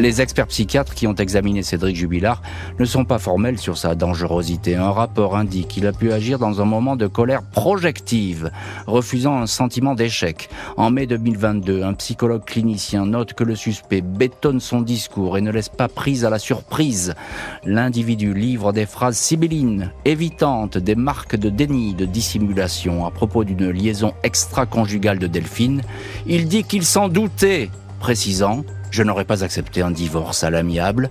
[0.00, 2.40] Les experts psychiatres qui ont examiné Cédric Jubilard
[2.78, 4.76] ne sont pas formels sur sa dangerosité.
[4.76, 8.52] Un rapport indique qu'il a pu agir dans un moment de colère projective,
[8.86, 10.50] refusant un sentiment d'échec.
[10.76, 15.50] En mai 2022, un psychologue clinicien note que le suspect bétonne son discours et ne
[15.50, 17.16] laisse pas prise à la surprise.
[17.64, 23.70] L'individu livre des phrases sibyllines, évitantes, des marques de déni, de dissimulation à propos d'une
[23.70, 25.82] liaison extra-conjugale de Delphine.
[26.28, 31.10] Il dit qu'il s'en doutait, précisant je n'aurais pas accepté un divorce à l'amiable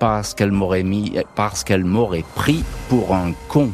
[0.00, 3.70] parce qu'elle m'aurait mis, parce qu'elle m'aurait pris pour un con.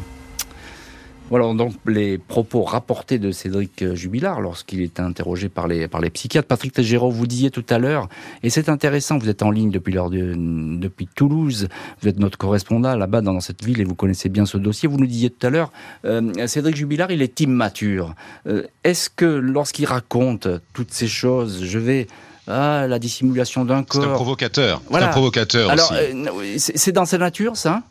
[1.31, 6.11] Voilà donc les propos rapportés de Cédric Jubilard lorsqu'il était interrogé par les, par les
[6.11, 6.47] psychiatres.
[6.47, 8.09] Patrick Tégéraud, vous disiez tout à l'heure,
[8.43, 11.67] et c'est intéressant, vous êtes en ligne depuis, depuis Toulouse,
[12.01, 14.87] vous êtes notre correspondant là-bas dans cette ville et vous connaissez bien ce dossier.
[14.87, 15.71] Vous nous disiez tout à l'heure,
[16.05, 18.13] euh, Cédric Jubilard, il est immature.
[18.45, 22.05] Euh, est-ce que lorsqu'il raconte toutes ces choses, je vais
[22.47, 24.03] ah, la dissimulation d'un corps.
[24.03, 24.81] C'est un provocateur.
[24.89, 25.07] Voilà.
[25.07, 27.81] un provocateur Alors, euh, c'est dans sa nature, ça?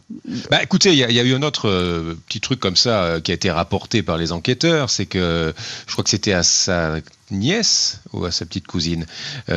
[0.50, 3.32] Bah, écoutez, il y, a eu un autre euh, petit truc comme ça euh, qui
[3.32, 4.90] a été rapporté par les enquêteurs.
[4.90, 5.52] C'est que
[5.88, 6.96] je crois que c'était à sa
[7.32, 9.06] nièce ou à sa petite cousine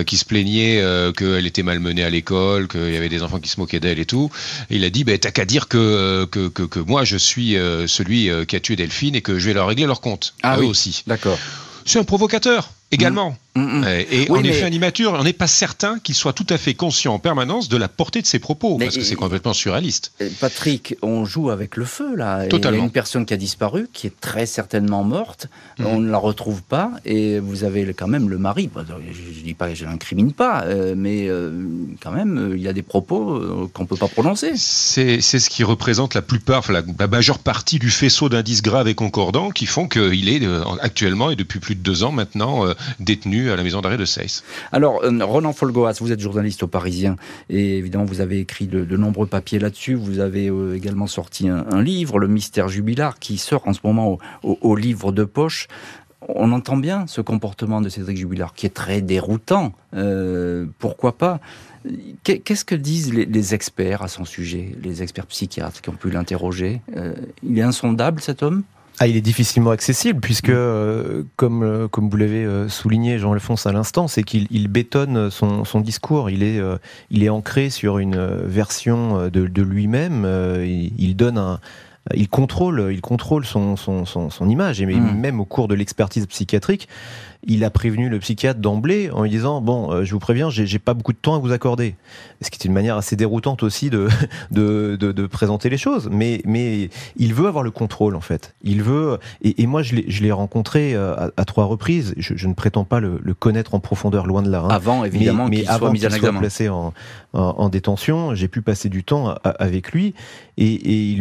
[0.05, 0.81] qui se plaignait
[1.15, 4.05] qu'elle était malmenée à l'école, qu'il y avait des enfants qui se moquaient d'elle et
[4.05, 4.31] tout.
[4.69, 7.55] il a dit bah, T'as qu'à dire que que, que, moi je suis
[7.88, 10.33] celui qui a tué Delphine et que je vais leur régler leur compte.
[10.43, 10.67] Ah eux oui.
[10.67, 11.03] aussi.
[11.07, 11.38] D'accord.
[11.86, 13.38] C'est un provocateur également.
[13.57, 13.83] Mm.
[14.11, 16.57] Et Oui, en mais- effet, un immature, on n'est pas certain qu'il soit tout à
[16.57, 19.53] fait conscient en permanence de la portée de ses propos, Mais parce que c'est complètement
[19.53, 20.11] surréaliste.
[20.21, 22.39] Euh, Patrick, on joue avec le feu là.
[22.41, 22.81] Et Il y Totalement.
[22.81, 25.47] a une personne qui a disparu, qui est très certainement morte.
[25.79, 25.85] Mhm.
[25.87, 26.91] On ne la retrouve pas.
[27.05, 28.69] Et vous avez quand même le mari.
[28.75, 31.51] Je ne dis pas, je l'incrimine pas, euh, mais euh,
[32.01, 34.51] quand même, euh, il y a des propos euh, qu'on ne peut pas prononcer.
[34.55, 38.87] C'est ce qui représente la plupart, enfin, la, la majeure partie du faisceau d'indices graves
[38.87, 42.65] et concordants qui font qu'il est euh, actuellement et depuis plus de deux ans maintenant
[42.67, 42.73] euh,
[43.51, 44.43] à la maison d'arrêt de Seyss.
[44.71, 47.15] Alors, euh, Ronan Folgoas, vous êtes journaliste au Parisien
[47.49, 49.95] et évidemment, vous avez écrit de, nombreux papiers là-dessus.
[49.95, 54.17] Vous avez euh, également sorti un, livre, Le Mystère Jubilard, qui sort en ce moment
[54.43, 55.67] au, livre de poche.
[56.27, 59.73] On entend bien ce comportement de Cédric Jubilard, qui est très déroutant.
[59.93, 61.39] Euh, pourquoi pas?
[62.23, 66.10] Qu'est- Qu'est-ce que disent les, experts à son sujet, les experts psychiatres qui ont pu
[66.10, 66.81] l'interroger?
[67.43, 68.63] Il est insondable, cet homme?
[68.99, 73.67] Ah, il est difficilement accessible puisque, euh, comme, euh, comme vous l'avez euh, souligné, Jean-Alphonse,
[73.67, 76.31] à l'instant, c'est qu'il il bétonne son, son discours.
[76.31, 76.60] Il est,
[77.12, 80.25] il est ancré sur une version de, de lui-même.
[80.63, 81.60] Il, il donne un.
[82.15, 84.81] Il contrôle, il contrôle son, son, son, son image.
[84.81, 85.19] Et Mm.
[85.19, 86.88] même au cours de l'expertise psychiatrique,
[87.47, 90.79] il a prévenu le psychiatre d'emblée en lui disant Bon, euh, je vous préviens, j'ai
[90.79, 91.95] pas beaucoup de temps à vous accorder.
[92.41, 94.07] Ce qui est une manière assez déroutante aussi de,
[94.51, 96.10] de, de, de présenter les choses.
[96.12, 98.53] Mais, mais il veut avoir le contrôle, en fait.
[98.63, 99.17] Il veut.
[99.41, 102.13] Et, et moi, je l'ai rencontré euh, à, à trois reprises.
[102.17, 104.62] Je, je ne prétends pas le, le connaître en profondeur, loin de là.
[104.63, 104.67] hein.
[104.69, 106.39] Avant, évidemment, mais, qu'il mais avant soit mis qu'il examen.
[106.39, 106.93] placé en,
[107.33, 110.13] en, en détention, j'ai pu passer du temps avec lui.
[110.60, 111.19] Et,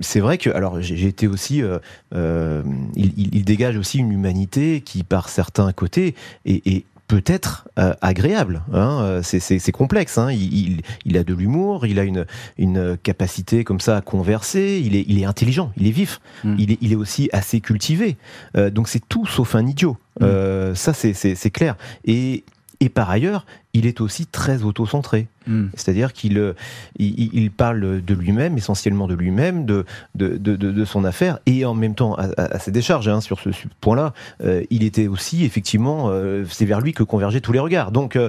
[0.00, 2.62] c'est vrai que, alors, j'ai été aussi, euh,
[2.94, 7.94] il, il- il dégage aussi une humanité qui, par certains côtés, est, est peut-être euh,
[8.02, 8.62] agréable.
[8.72, 10.18] Hein, euh, c'est- complexe.
[10.18, 12.24] Hein, il, il- il a de l'humour, il a une,
[12.58, 14.80] une capacité comme ça à converser.
[14.84, 16.20] Il est, il est intelligent, il est vif.
[16.44, 16.54] Mm.
[16.58, 18.16] Il, est, il est aussi assez cultivé.
[18.56, 19.96] Euh, donc c'est tout sauf un idiot.
[20.20, 20.24] Mm.
[20.24, 21.14] Euh, ça, c'est-
[21.50, 21.74] clair.
[22.04, 22.44] Et,
[22.80, 25.28] et par ailleurs, il est aussi très autocentré.
[25.46, 25.68] Hmm.
[25.74, 26.52] C'est-à-dire qu'il euh,
[26.98, 31.94] il, parle de lui-même, essentiellement de lui-même, de, de, de, son affaire, et en même
[31.94, 33.48] temps, à, à- ses décharges, hein, sur ce,
[33.80, 34.12] point-là,
[34.44, 37.90] euh, il était aussi, effectivement, euh, c'est vers lui que convergeaient tous les regards.
[37.90, 38.28] Donc, euh,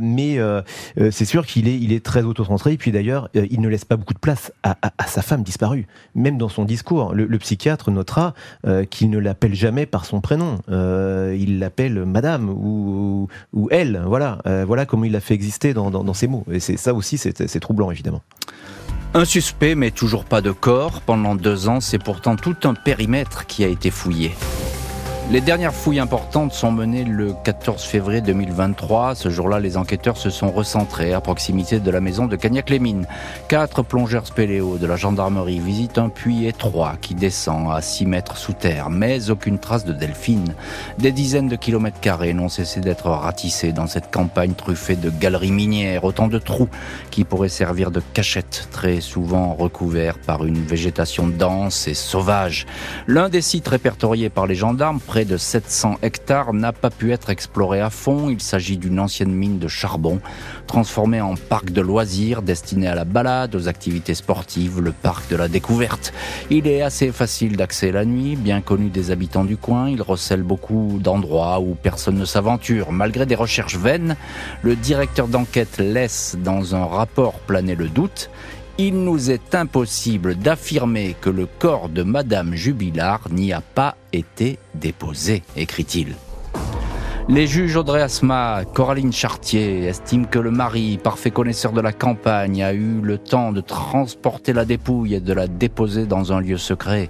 [0.00, 0.38] mais
[1.10, 3.96] c'est sûr qu'il est, il est très autocentré, et puis d'ailleurs, il ne laisse pas
[3.96, 5.86] beaucoup de place à, à- à sa femme disparue.
[6.14, 8.34] Même dans son discours, le, le psychiatre notera
[8.90, 10.58] qu'il ne l'appelle jamais par son prénom.
[10.68, 14.02] Il l'appelle madame ou, ou elle.
[14.06, 16.44] Voilà, Euh, voilà comment il l'a fait exister dans, ses mots.
[16.50, 18.22] Et c'est ça aussi, c'est troublant, évidemment.
[19.14, 21.00] Un suspect, mais toujours pas de corps.
[21.02, 24.32] Pendant deux ans, c'est pourtant tout un périmètre qui a été fouillé.
[25.30, 29.14] Les dernières fouilles importantes sont menées le 14 février 2023.
[29.14, 33.06] Ce jour-là, les enquêteurs se sont recentrés à proximité de la maison de Cagnac-les-Mines.
[33.48, 38.36] Quatre plongeurs spéléo de la gendarmerie visitent un puits étroit qui descend à 6 mètres
[38.36, 40.54] sous terre, mais aucune trace de delphine.
[40.98, 45.52] Des dizaines de kilomètres carrés n'ont cessé d'être ratissés dans cette campagne truffée de galeries
[45.52, 46.68] minières, autant de trous
[47.10, 52.66] qui pourraient servir de cachette, très souvent recouverts par une végétation dense et sauvage.
[53.06, 57.30] L'un des sites répertoriés par les gendarmes, près de 700 hectares, n'a pas pu être
[57.30, 58.30] exploré à fond.
[58.30, 60.18] Il s'agit d'une ancienne mine de charbon,
[60.66, 65.36] transformée en parc de loisirs destiné à la balade, aux activités sportives, le parc de
[65.36, 66.12] la découverte.
[66.50, 69.88] Il est assez facile d'accès la nuit, bien connu des habitants du coin.
[69.88, 72.90] Il recèle beaucoup d'endroits où personne ne s'aventure.
[72.90, 74.16] Malgré des recherches vaines,
[74.62, 78.30] le directeur d'enquête laisse dans un rapport planer le doute.
[78.76, 84.58] Il nous est impossible d'affirmer que le corps de Madame Jubilard n'y a pas été
[84.74, 86.16] déposé, écrit-il.
[87.26, 92.62] Les juges Audrey Asma, Coraline Chartier estiment que le mari, parfait connaisseur de la campagne,
[92.62, 96.58] a eu le temps de transporter la dépouille et de la déposer dans un lieu
[96.58, 97.08] secret.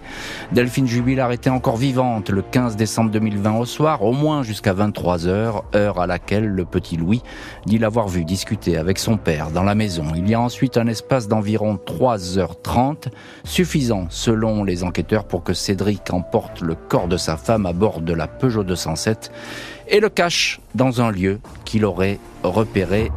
[0.52, 5.26] Delphine Jubilard était encore vivante le 15 décembre 2020 au soir, au moins jusqu'à 23
[5.26, 7.22] heures, heure à laquelle le petit Louis
[7.66, 10.04] dit l'avoir vu discuter avec son père dans la maison.
[10.14, 13.08] Il y a ensuite un espace d'environ 3h30,
[13.42, 18.00] suffisant selon les enquêteurs pour que Cédric emporte le corps de sa femme à bord
[18.00, 19.32] de la Peugeot 207
[19.88, 23.10] et le cache dans un lieu qu'il aurait repéré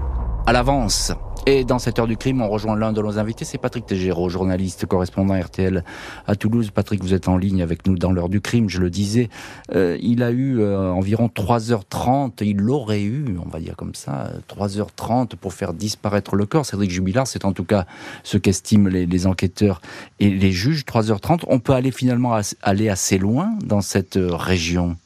[0.45, 1.13] à l'avance.
[1.49, 4.27] Et dans cette heure du crime, on rejoint l'un de nos invités, c'est Patrick Tégéraud,
[4.27, 5.81] journaliste, correspondant RTL
[6.27, 6.71] à Toulouse.
[6.71, 9.29] Patrick, vous êtes en ligne avec nous dans l'heure du crime, je le disais.
[9.73, 14.29] Euh, il a eu euh, environ 3h30, il aurait eu, on va dire comme ça,
[14.49, 16.65] 3h30 pour faire disparaître le corps.
[16.65, 17.85] Cédric Jubilard, c'est en tout cas
[18.23, 19.79] ce qu'estiment les, les, enquêteurs
[20.19, 20.83] et les juges.
[20.83, 24.97] 3h30, on peut aller finalement aller assez loin dans cette euh, région.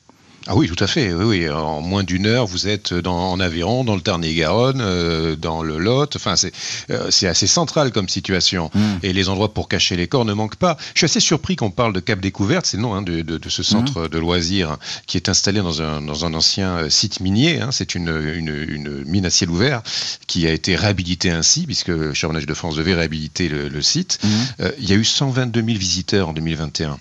[0.47, 1.13] Ah oui, tout à fait.
[1.13, 1.49] Oui, oui.
[1.49, 5.77] En moins d'une heure, vous êtes dans, en Aveyron, dans le Tarn-et-Garonne, euh, dans le
[5.77, 6.15] Lot.
[6.15, 6.51] Enfin, c'est
[6.89, 8.71] euh, assez central comme situation.
[8.73, 8.81] Mm.
[9.03, 10.77] Et les endroits pour cacher les corps ne manquent pas.
[10.95, 12.65] Je suis assez surpris qu'on parle de Cap Découverte.
[12.65, 14.07] C'est le nom hein, de, de, de, ce centre mm.
[14.09, 17.61] de loisirs qui est installé dans un, dans un ancien euh, site minier.
[17.61, 17.69] Hein.
[17.71, 19.83] C'est une, une, une, mine à ciel ouvert
[20.25, 24.17] qui a été réhabilitée ainsi, puisque Charbonnage de France devait réhabiliter le, le site.
[24.23, 24.27] Mm.
[24.61, 26.97] Euh, il y a eu 122 000 visiteurs en 2021.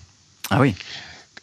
[0.50, 0.74] Ah oui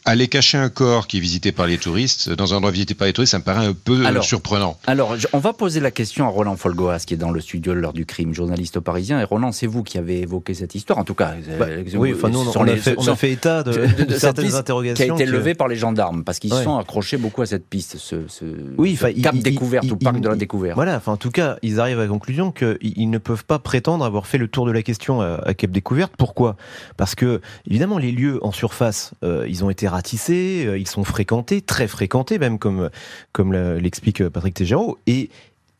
[0.07, 3.07] aller cacher un corps qui est visité par les touristes, dans un endroit visité par
[3.07, 4.77] les touristes, ça me paraît un peu alors, surprenant.
[4.87, 7.79] Alors, on va poser la question à Roland Folgoas, qui est dans le studio de
[7.79, 9.19] l'heure du crime, journaliste parisien.
[9.19, 11.33] Et Roland, c'est vous qui avez évoqué cette histoire, en tout cas.
[11.59, 11.65] Bah,
[11.95, 14.55] oui, enfin, nous, on, les, a fait, on, a fait, état de, de, de certaines
[14.55, 14.95] interrogations.
[14.95, 15.29] Qui a été que...
[15.29, 16.63] levée par les gendarmes, parce qu'ils ouais.
[16.63, 18.45] sont accrochés beaucoup à cette piste, ce, ce,
[18.77, 20.75] oui, ce cap il, découverte il, ou parc de la découverte.
[20.75, 24.05] Voilà, enfin, en tout cas, ils arrivent à la conclusion qu'ils ne peuvent pas prétendre
[24.05, 26.13] avoir fait le tour de la question à, à Cap Découverte.
[26.17, 26.55] Pourquoi?
[26.95, 31.03] Parce que, évidemment, les lieux en surface, euh, ils ont été ratissés, euh, ils sont
[31.03, 32.89] fréquentés, très fréquentés même, comme,
[33.31, 34.97] comme l'explique Patrick Tégéraud.
[35.07, 35.29] Et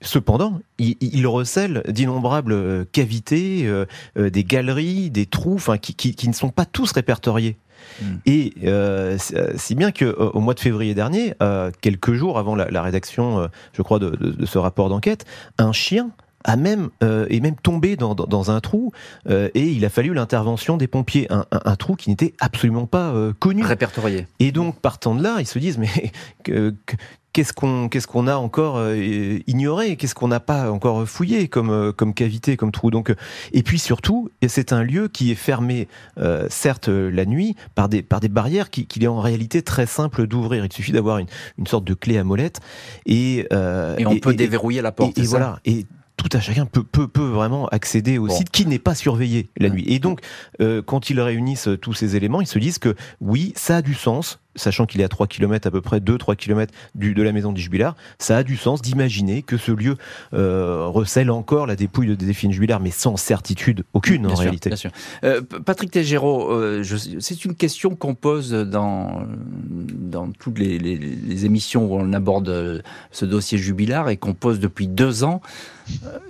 [0.02, 3.86] Cependant, il, il recèle d'innombrables cavités, euh,
[4.18, 7.58] euh, des galeries, des trous, enfin, qui, qui, qui, ne sont pas tous répertoriés.
[8.02, 8.06] Mm.
[8.28, 9.18] Et euh,
[9.56, 13.40] si bien que au mois de février dernier, euh, quelques jours avant la, la rédaction,
[13.40, 15.26] euh, je crois, de, de, de ce rapport d'enquête,
[15.58, 16.12] un chien
[16.48, 18.92] a même euh, est même tombé dans, dans, dans un trou
[19.30, 22.88] euh, et il a fallu l'intervention des pompiers, un, un, un trou qui n'était absolument
[22.88, 24.26] pas euh, connu, répertorié.
[24.40, 26.12] Et donc partant de là, ils se disent mais
[26.44, 26.96] que, que
[27.38, 31.70] qu'est-ce qu'on qu'est-ce qu'on a encore euh, ignoré, qu'est-ce qu'on n'a pas encore fouillé comme
[31.70, 32.90] euh, comme cavité, comme trou?
[32.90, 33.14] Donc
[33.54, 38.02] et puis surtout, c'est un lieu qui est fermé euh, certes la nuit par des
[38.02, 40.66] par des barrières qui qu'il est en réalité très simple d'ouvrir.
[40.66, 41.28] Il suffit d'avoir une,
[41.60, 42.60] une sorte de clé à molette
[43.06, 45.18] et et on et, peut et, déverrouiller la porte.
[45.20, 45.60] Et, voilà.
[45.66, 45.86] Et
[46.18, 48.36] tout à chacun peut, peut, peut vraiment accéder au bon.
[48.36, 49.86] site qui n'est pas surveillé la nuit.
[49.88, 50.22] Et donc,
[50.62, 53.94] euh, quand ils réunissent tous ces éléments, ils se disent que oui, ça a du
[53.94, 57.32] sens, sachant qu'il est à 3 km à peu près, 2-3 km du, de la
[57.32, 59.96] maison du Jubilard, ça a du sens d'imaginer que ce lieu
[60.34, 64.44] euh, recèle encore la dépouille de Delphine Jubilard, mais sans certitude aucune bien en sûr,
[64.44, 64.70] réalité.
[64.70, 64.92] Bien sûr.
[65.24, 66.84] Euh, Patrick Tégéraud, euh,
[67.20, 69.24] c'est une question qu'on pose dans,
[69.70, 74.60] dans toutes les, les, les, émissions où on aborde ce dossier Jubilard et qu'on pose
[74.60, 75.42] depuis deux ans.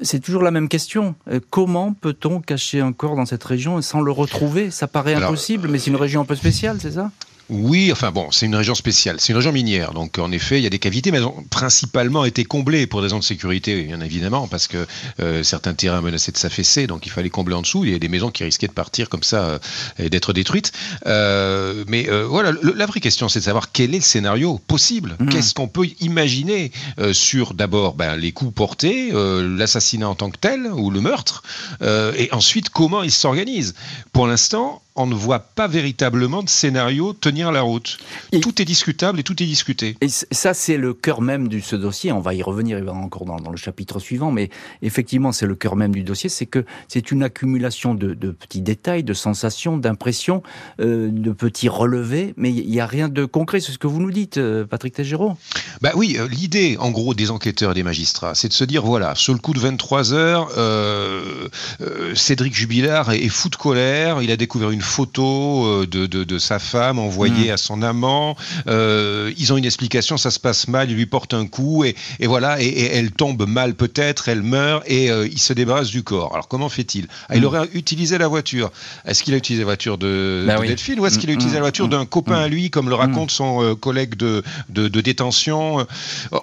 [0.02, 1.16] C'est toujours la même question.
[1.50, 4.70] Comment peut-on cacher un corps dans cette région sans le retrouver?
[4.70, 7.10] Ça paraît impossible, Alors, mais c'est une région un peu spéciale, c'est ça?
[7.50, 10.64] Oui, enfin bon, c'est une région spéciale, c'est une région minière, donc en effet, il
[10.64, 13.84] y a des cavités, mais elles ont principalement été comblées pour des raisons de sécurité,
[13.84, 14.86] bien évidemment, parce que
[15.20, 18.00] euh, certains terrains menaçaient de s'affaisser, donc il fallait combler en dessous, il y a
[18.00, 19.60] des maisons qui risquaient de partir comme ça euh,
[19.98, 20.72] et d'être détruites.
[21.06, 24.60] Euh, mais euh, voilà, le, la vraie question, c'est de savoir quel est le scénario
[24.68, 25.30] possible, mmh.
[25.30, 30.30] qu'est-ce qu'on peut imaginer euh, sur d'abord ben, les coups portés, euh, l'assassinat en tant
[30.30, 31.44] que tel, ou le meurtre,
[31.82, 33.74] et ensuite comment il s'organise?
[34.12, 37.98] Pour l'instant, on ne voit pas véritablement de scénario tenir la route.
[38.32, 39.96] Et tout est discutable et tout est discuté.
[40.02, 42.12] Et ça, c'est le cœur même de ce dossier.
[42.12, 44.50] On va y revenir encore dans, dans le chapitre suivant, mais
[44.82, 46.30] effectivement, c'est le cœur même du dossier.
[46.30, 50.44] C'est que c'est une accumulation de, de, petits détails, de sensations, d'impressions,
[50.80, 53.60] euh, de petits relevés, mais il n'y a rien de concret.
[53.60, 55.38] C'est ce que vous nous dites, euh, Patrick Tégéraud.
[55.82, 58.84] Bah oui, euh, l'idée, en gros, des enquêteurs et des magistrats, c'est de se dire
[58.84, 61.48] voilà, sur le coup de 23 heures, euh,
[61.82, 64.22] euh, Cédric Jubilard est, est fou de colère.
[64.22, 67.54] Il a découvert une photo euh, de, de, de, sa femme envoyée mmh.
[67.54, 68.36] à son amant.
[68.68, 71.96] Euh, ils ont une explication, ça se passe mal, il lui porte un coup et,
[72.20, 75.90] et voilà, et, et, elle tombe mal peut-être, elle meurt et euh, il se débarrasse
[75.90, 76.34] du corps.
[76.34, 77.08] Alors comment fait-il?
[77.30, 77.46] Ah, Il mmh.
[77.46, 78.72] aurait utilisé la voiture.
[79.06, 80.68] Est-ce qu'il a utilisé la voiture de, bah de oui.
[80.68, 81.60] Delphine ou est-ce qu'il a utilisé mmh.
[81.60, 85.86] la voiture d'un copain à lui, comme le raconte son collègue de, de, détention?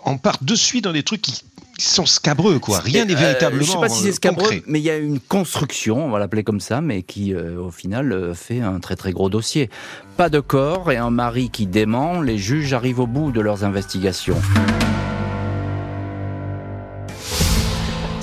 [0.04, 1.42] On part de suite dans des trucs qui
[1.78, 2.78] sont scabreux, quoi.
[2.78, 3.64] Rien n'est véritablement.
[3.64, 4.62] je sais pas si c'est euh, scabreux, concret.
[4.66, 7.70] mais il y a une construction, on va l'appeler comme ça, mais qui, euh, au
[7.70, 9.70] final, euh, fait un très très gros dossier.
[10.16, 13.64] Pas de corps et un mari qui dément, les juges arrivent au bout de leurs
[13.64, 14.36] investigations.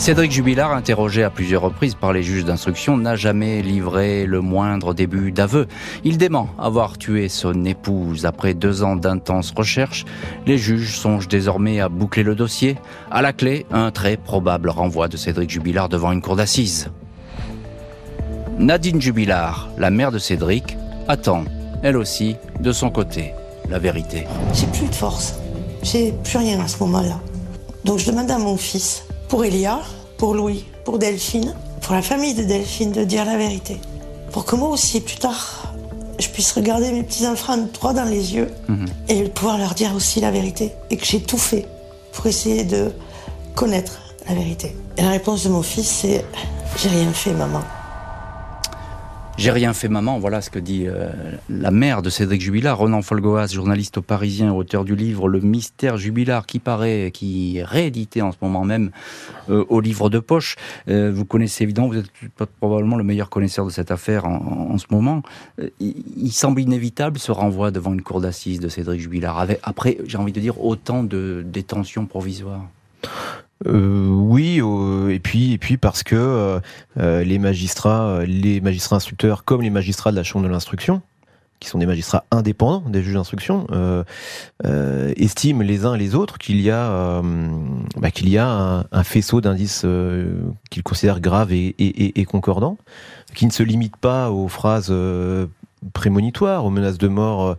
[0.01, 4.95] Cédric Jubilard, interrogé à plusieurs reprises par les juges d'instruction, n'a jamais livré le moindre
[4.95, 5.67] début d'aveu.
[6.03, 8.25] Il dément avoir tué son épouse.
[8.25, 10.05] Après deux ans d'intenses recherches,
[10.47, 12.77] les juges songent désormais à boucler le dossier.
[13.11, 16.89] À la clé, un très probable renvoi de Cédric Jubilard devant une cour d'assises.
[18.57, 21.45] Nadine Jubilard, la mère de Cédric, attend,
[21.83, 23.33] elle aussi, de son côté,
[23.69, 24.25] la vérité.
[24.51, 25.35] J'ai plus de force.
[25.83, 27.19] J'ai plus rien à ce moment-là.
[27.85, 29.79] Donc je demande à mon fils, pour Elia,
[30.17, 33.79] pour Louis, pour Delphine, pour la famille de Delphine, de dire la vérité.
[34.33, 35.73] Pour que moi aussi, plus tard,
[36.19, 38.49] je puisse regarder mes petits-enfants droit dans les yeux
[39.07, 40.73] et pouvoir leur dire aussi la vérité.
[40.89, 41.65] Et que j'ai tout fait
[42.11, 42.91] pour essayer de
[43.55, 44.75] connaître la vérité.
[44.97, 46.25] Et la réponse de mon fils, c'est
[46.75, 47.61] J'ai rien fait, maman.
[49.37, 51.09] J'ai rien fait maman, voilà ce que dit euh,
[51.49, 55.97] la mère de Cédric Jubilard, Ronan Folgoas, journaliste au Parisien, auteur du livre Le mystère
[55.97, 58.91] Jubilard, qui paraît, qui est réédité en ce moment même
[59.49, 60.57] euh, au livre de poche.
[60.89, 62.11] Euh, vous connaissez évidemment, vous êtes
[62.59, 65.23] probablement le meilleur connaisseur de cette affaire en, ce moment.
[65.79, 70.33] Il, semble inévitable ce renvoi devant une cour d'assises de Cédric Jubilard, après, j'ai envie
[70.33, 72.67] de dire, autant de détention provisoire.
[73.67, 76.61] Euh, oui, euh, et puis et puis parce que
[76.97, 81.01] euh, les magistrats, les magistrats instructeurs comme les magistrats de la chambre de l'instruction,
[81.59, 83.67] qui sont des magistrats indépendants des juges d'instruction,
[85.15, 87.21] estiment les uns les autres qu'il y a
[87.97, 89.85] bah, qu'il y a un, faisceau d'indices
[90.71, 92.77] qu'ils considèrent graves et, et, concordants,
[93.35, 94.93] qui ne se limite pas aux phrases
[95.93, 97.57] prémonitoires, aux menaces de mort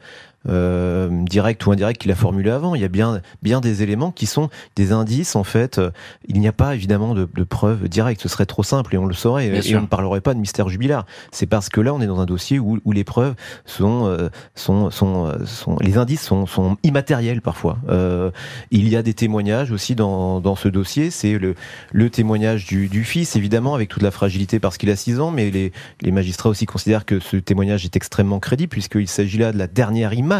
[0.48, 2.74] euh, direct ou indirect qu'il a formulé avant.
[2.74, 5.36] Il y a bien, bien des éléments qui sont des indices.
[5.36, 5.80] En fait,
[6.26, 8.20] il n'y a pas évidemment de, de preuves directes.
[8.22, 9.48] Ce serait trop simple et on le saurait.
[9.48, 9.78] Bien et sûr.
[9.78, 11.04] on ne parlerait pas de mystère jubilaire.
[11.30, 13.34] C'est parce que là, on est dans un dossier où, où les preuves
[13.64, 17.78] sont, euh, sont, sont, euh, sont, les indices sont, sont immatériels parfois.
[17.88, 18.30] Euh,
[18.70, 21.10] il y a des témoignages aussi dans, dans ce dossier.
[21.10, 21.54] C'est le,
[21.92, 25.30] le témoignage du, du fils, évidemment, avec toute la fragilité parce qu'il a 6 ans,
[25.30, 29.52] mais les, les magistrats aussi considèrent que ce témoignage est extrêmement crédible puisqu'il s'agit là
[29.52, 30.31] de la dernière image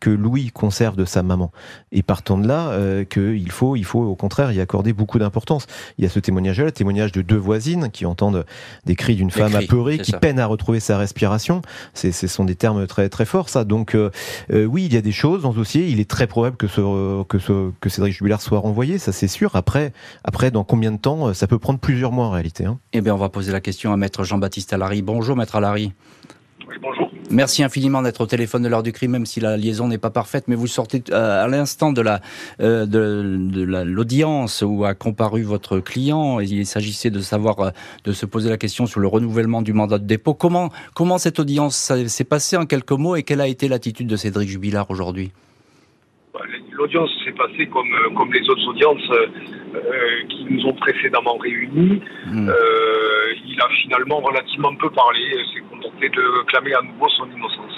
[0.00, 1.50] que Louis conserve de sa maman.
[1.92, 5.66] Et partant de là, euh, qu'il faut, il faut au contraire y accorder beaucoup d'importance.
[5.98, 8.44] Il y a ce témoignage-là, le témoignage de deux voisines qui entendent
[8.84, 10.18] des cris d'une femme cris, apeurée, qui ça.
[10.18, 11.62] peine à retrouver sa respiration.
[11.94, 13.64] C'est, ce sont des termes très très forts, ça.
[13.64, 14.10] Donc euh,
[14.52, 15.88] euh, oui, il y a des choses dans ce dossier.
[15.88, 19.28] Il est très probable que ce, que ce, que Cédric Jubilard soit renvoyé, ça c'est
[19.28, 19.56] sûr.
[19.56, 19.92] Après,
[20.24, 22.66] après, dans combien de temps Ça peut prendre plusieurs mois en réalité.
[22.66, 22.78] Hein.
[22.92, 25.02] Eh bien, on va poser la question à Maître Jean-Baptiste Alary.
[25.02, 25.92] Bonjour, Maître Alary.
[26.82, 27.10] Bonjour.
[27.30, 30.10] Merci infiniment d'être au téléphone de l'heure du crime, même si la liaison n'est pas
[30.10, 32.20] parfaite, mais vous sortez euh, à l'instant de la
[32.60, 36.40] euh, de, de la- l'audience où a comparu votre client.
[36.40, 37.70] Et il s'agissait de savoir, euh,
[38.04, 40.34] de se poser la question sur le renouvellement du mandat de dépôt.
[40.34, 44.16] Comment comment cette audience s'est passée en quelques mots et quelle a été l'attitude de
[44.16, 45.32] Cédric Jubilard aujourd'hui?
[46.72, 49.26] L'audience s'est passée comme, euh, comme les autres audiences euh,
[49.76, 49.80] euh,
[50.28, 52.02] qui nous ont précédemment réunis.
[52.26, 52.48] Hmm.
[52.48, 52.54] Euh,
[53.46, 57.72] il a finalement relativement peu parlé, et s'est contenté de clamer à nouveau son innocence.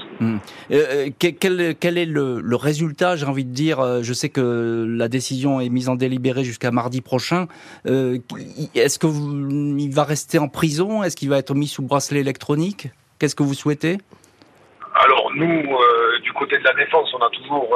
[0.72, 4.84] Euh, que- quel, quel est le, le résultat J'ai envie de dire, je sais que
[4.88, 7.46] la décision est mise en délibéré jusqu'à mardi prochain.
[7.84, 11.02] Est-ce que vous- il va rester en prison?
[11.04, 12.88] Est-ce qu'il va être mis sous bracelet électronique?
[13.18, 13.98] Qu'est-ce que vous souhaitez?
[14.94, 15.62] Alors nous,
[16.24, 17.68] du côté de la défense, on a toujours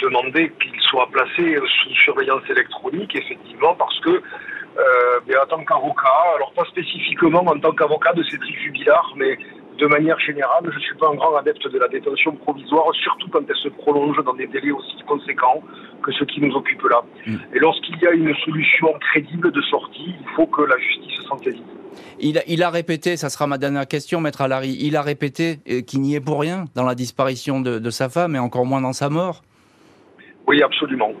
[0.00, 6.52] demandé qu'il soit placé sous surveillance électronique, effectivement, parce que, euh, en tant qu'avocat, alors
[6.52, 9.38] pas spécifiquement en tant qu'avocat de Cédric Jubilard, mais
[9.78, 13.28] de manière générale, je ne suis pas un grand adepte de la détention provisoire, surtout
[13.30, 15.62] quand elle se prolonge dans des délais aussi conséquents
[16.02, 17.02] que ceux qui nous occupent là.
[17.26, 17.36] Mm.
[17.54, 21.38] Et lorsqu'il y a une solution crédible de sortie, il faut que la justice s'en
[21.38, 21.62] saisisse.
[22.20, 25.58] il a, il a répété, ça sera ma dernière question, maître Alary, il a répété
[25.68, 28.66] euh, qu'il n'y est pour rien dans la disparition de, de sa femme et encore
[28.66, 29.42] moins dans sa mort.
[30.46, 31.12] Oui, absolument.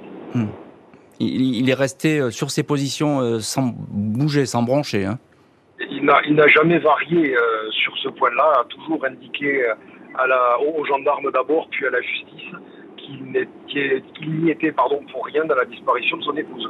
[1.20, 5.04] Il, il est resté euh, sur ses positions euh, sans bouger, sans brancher.
[5.04, 5.18] Hein.
[5.90, 9.64] Il n'a, jamais varié euh, sur ce point-là, a toujours indiqué
[10.16, 12.52] à la, aux gendarmes d'abord, puis à la justice,
[13.68, 16.68] qu'il, n'y était pardon, pour rien dans la disparition de son épouse.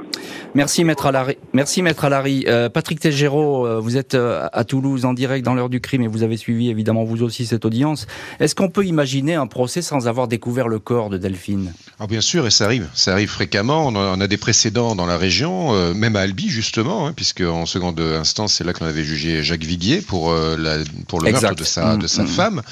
[0.55, 1.37] Merci maître Alary.
[1.53, 2.45] Merci maître Alary.
[2.49, 6.03] Euh, Patrick Tégéraud, euh, vous êtes euh, à Toulouse en direct dans l'heure du crime
[6.03, 8.07] et vous avez suivi évidemment vous aussi cette audience.
[8.41, 11.72] Est-ce qu'on peut imaginer un procès sans avoir découvert le corps de Delphine?
[11.99, 13.87] Alors bien sûr, et ça arrive, ça arrive fréquemment.
[13.87, 17.12] On a, on a des précédents dans la région, euh, même à Albi justement, hein,
[17.14, 20.78] puisque en seconde instance, c'est là qu'on avait jugé Jacques Viguier pour euh, la,
[21.09, 21.43] pour le Exact.
[21.43, 22.26] meurtre de sa Mm, de sa mm.
[22.26, 22.62] femme.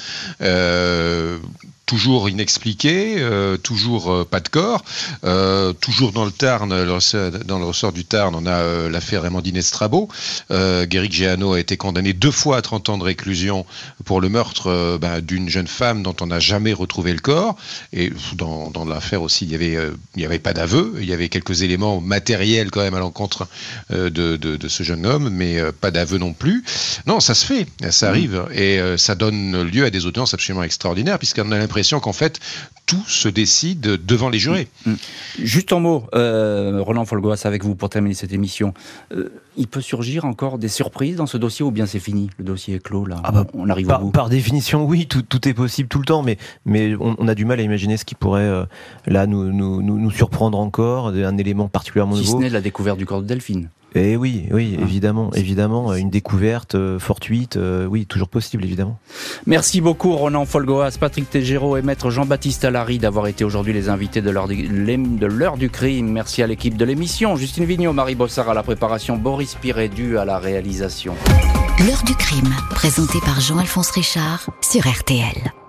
[1.93, 3.23] Euh, toujours inexpliqué,
[3.61, 4.83] toujours pas de corps,
[5.79, 10.09] toujours dans le Tarn, dans le ressort du Tarn, on a l'affaire Amandine Estrabo.
[10.49, 13.65] Guéric Géano a été condamné deux fois à 30 ans de réclusion
[14.05, 17.55] pour le meurtre ben, d'une jeune femme dont on n'a jamais retrouvé le corps.
[17.93, 19.77] Et dans, dans l'affaire aussi, il y avait,
[20.15, 23.47] il y avait pas d'aveu, il y avait quelques éléments matériels quand même à l'encontre
[23.91, 26.63] de, de, ce jeune homme, mais pas d'aveu non plus.
[27.05, 31.19] Non, ça se fait, ça arrive, et ça donne lieu à des audiences absolument extraordinaires,
[31.19, 32.39] puisqu'on a l'impression qu'en fait,
[32.85, 34.67] tout se décide devant les jurés.
[34.85, 34.91] Mm.
[34.91, 34.97] Mm.
[35.39, 38.73] Juste en mots, euh, Roland Folgoas, avec vous pour terminer cette émission.
[39.13, 42.43] Euh, il peut surgir encore des surprises dans ce dossier ou bien c'est fini Le
[42.45, 43.17] dossier est clos là.
[43.23, 44.11] Ah bah, on arrive par, au bout.
[44.11, 47.45] Par définition, oui, tout, tout, est possible tout le temps, mais, mais on, a du
[47.45, 48.65] mal à imaginer ce qui pourrait euh,
[49.05, 52.25] là nous, nous, nous, surprendre encore, un élément particulièrement nouveau.
[52.25, 53.69] Si ce n'est la découverte du corps de Delphine.
[53.95, 54.81] Eh oui, oui, ah.
[54.81, 58.97] évidemment, évidemment, une découverte euh, fortuite, euh, oui, toujours possible, évidemment.
[59.45, 64.21] Merci beaucoup, Ronan Folgoas, Patrick Tegero et Maître Jean-Baptiste Allary d'avoir été aujourd'hui les invités
[64.21, 66.11] de l'heure du, crime.
[66.11, 70.25] Merci à l'équipe de l'émission, Justine Vignot, Marie Bossard à la préparation, Boris Pirédu à
[70.25, 71.15] la réalisation.
[71.79, 75.62] L'heure du crime, présenté par Jean-Alphonse Richard sur RTL.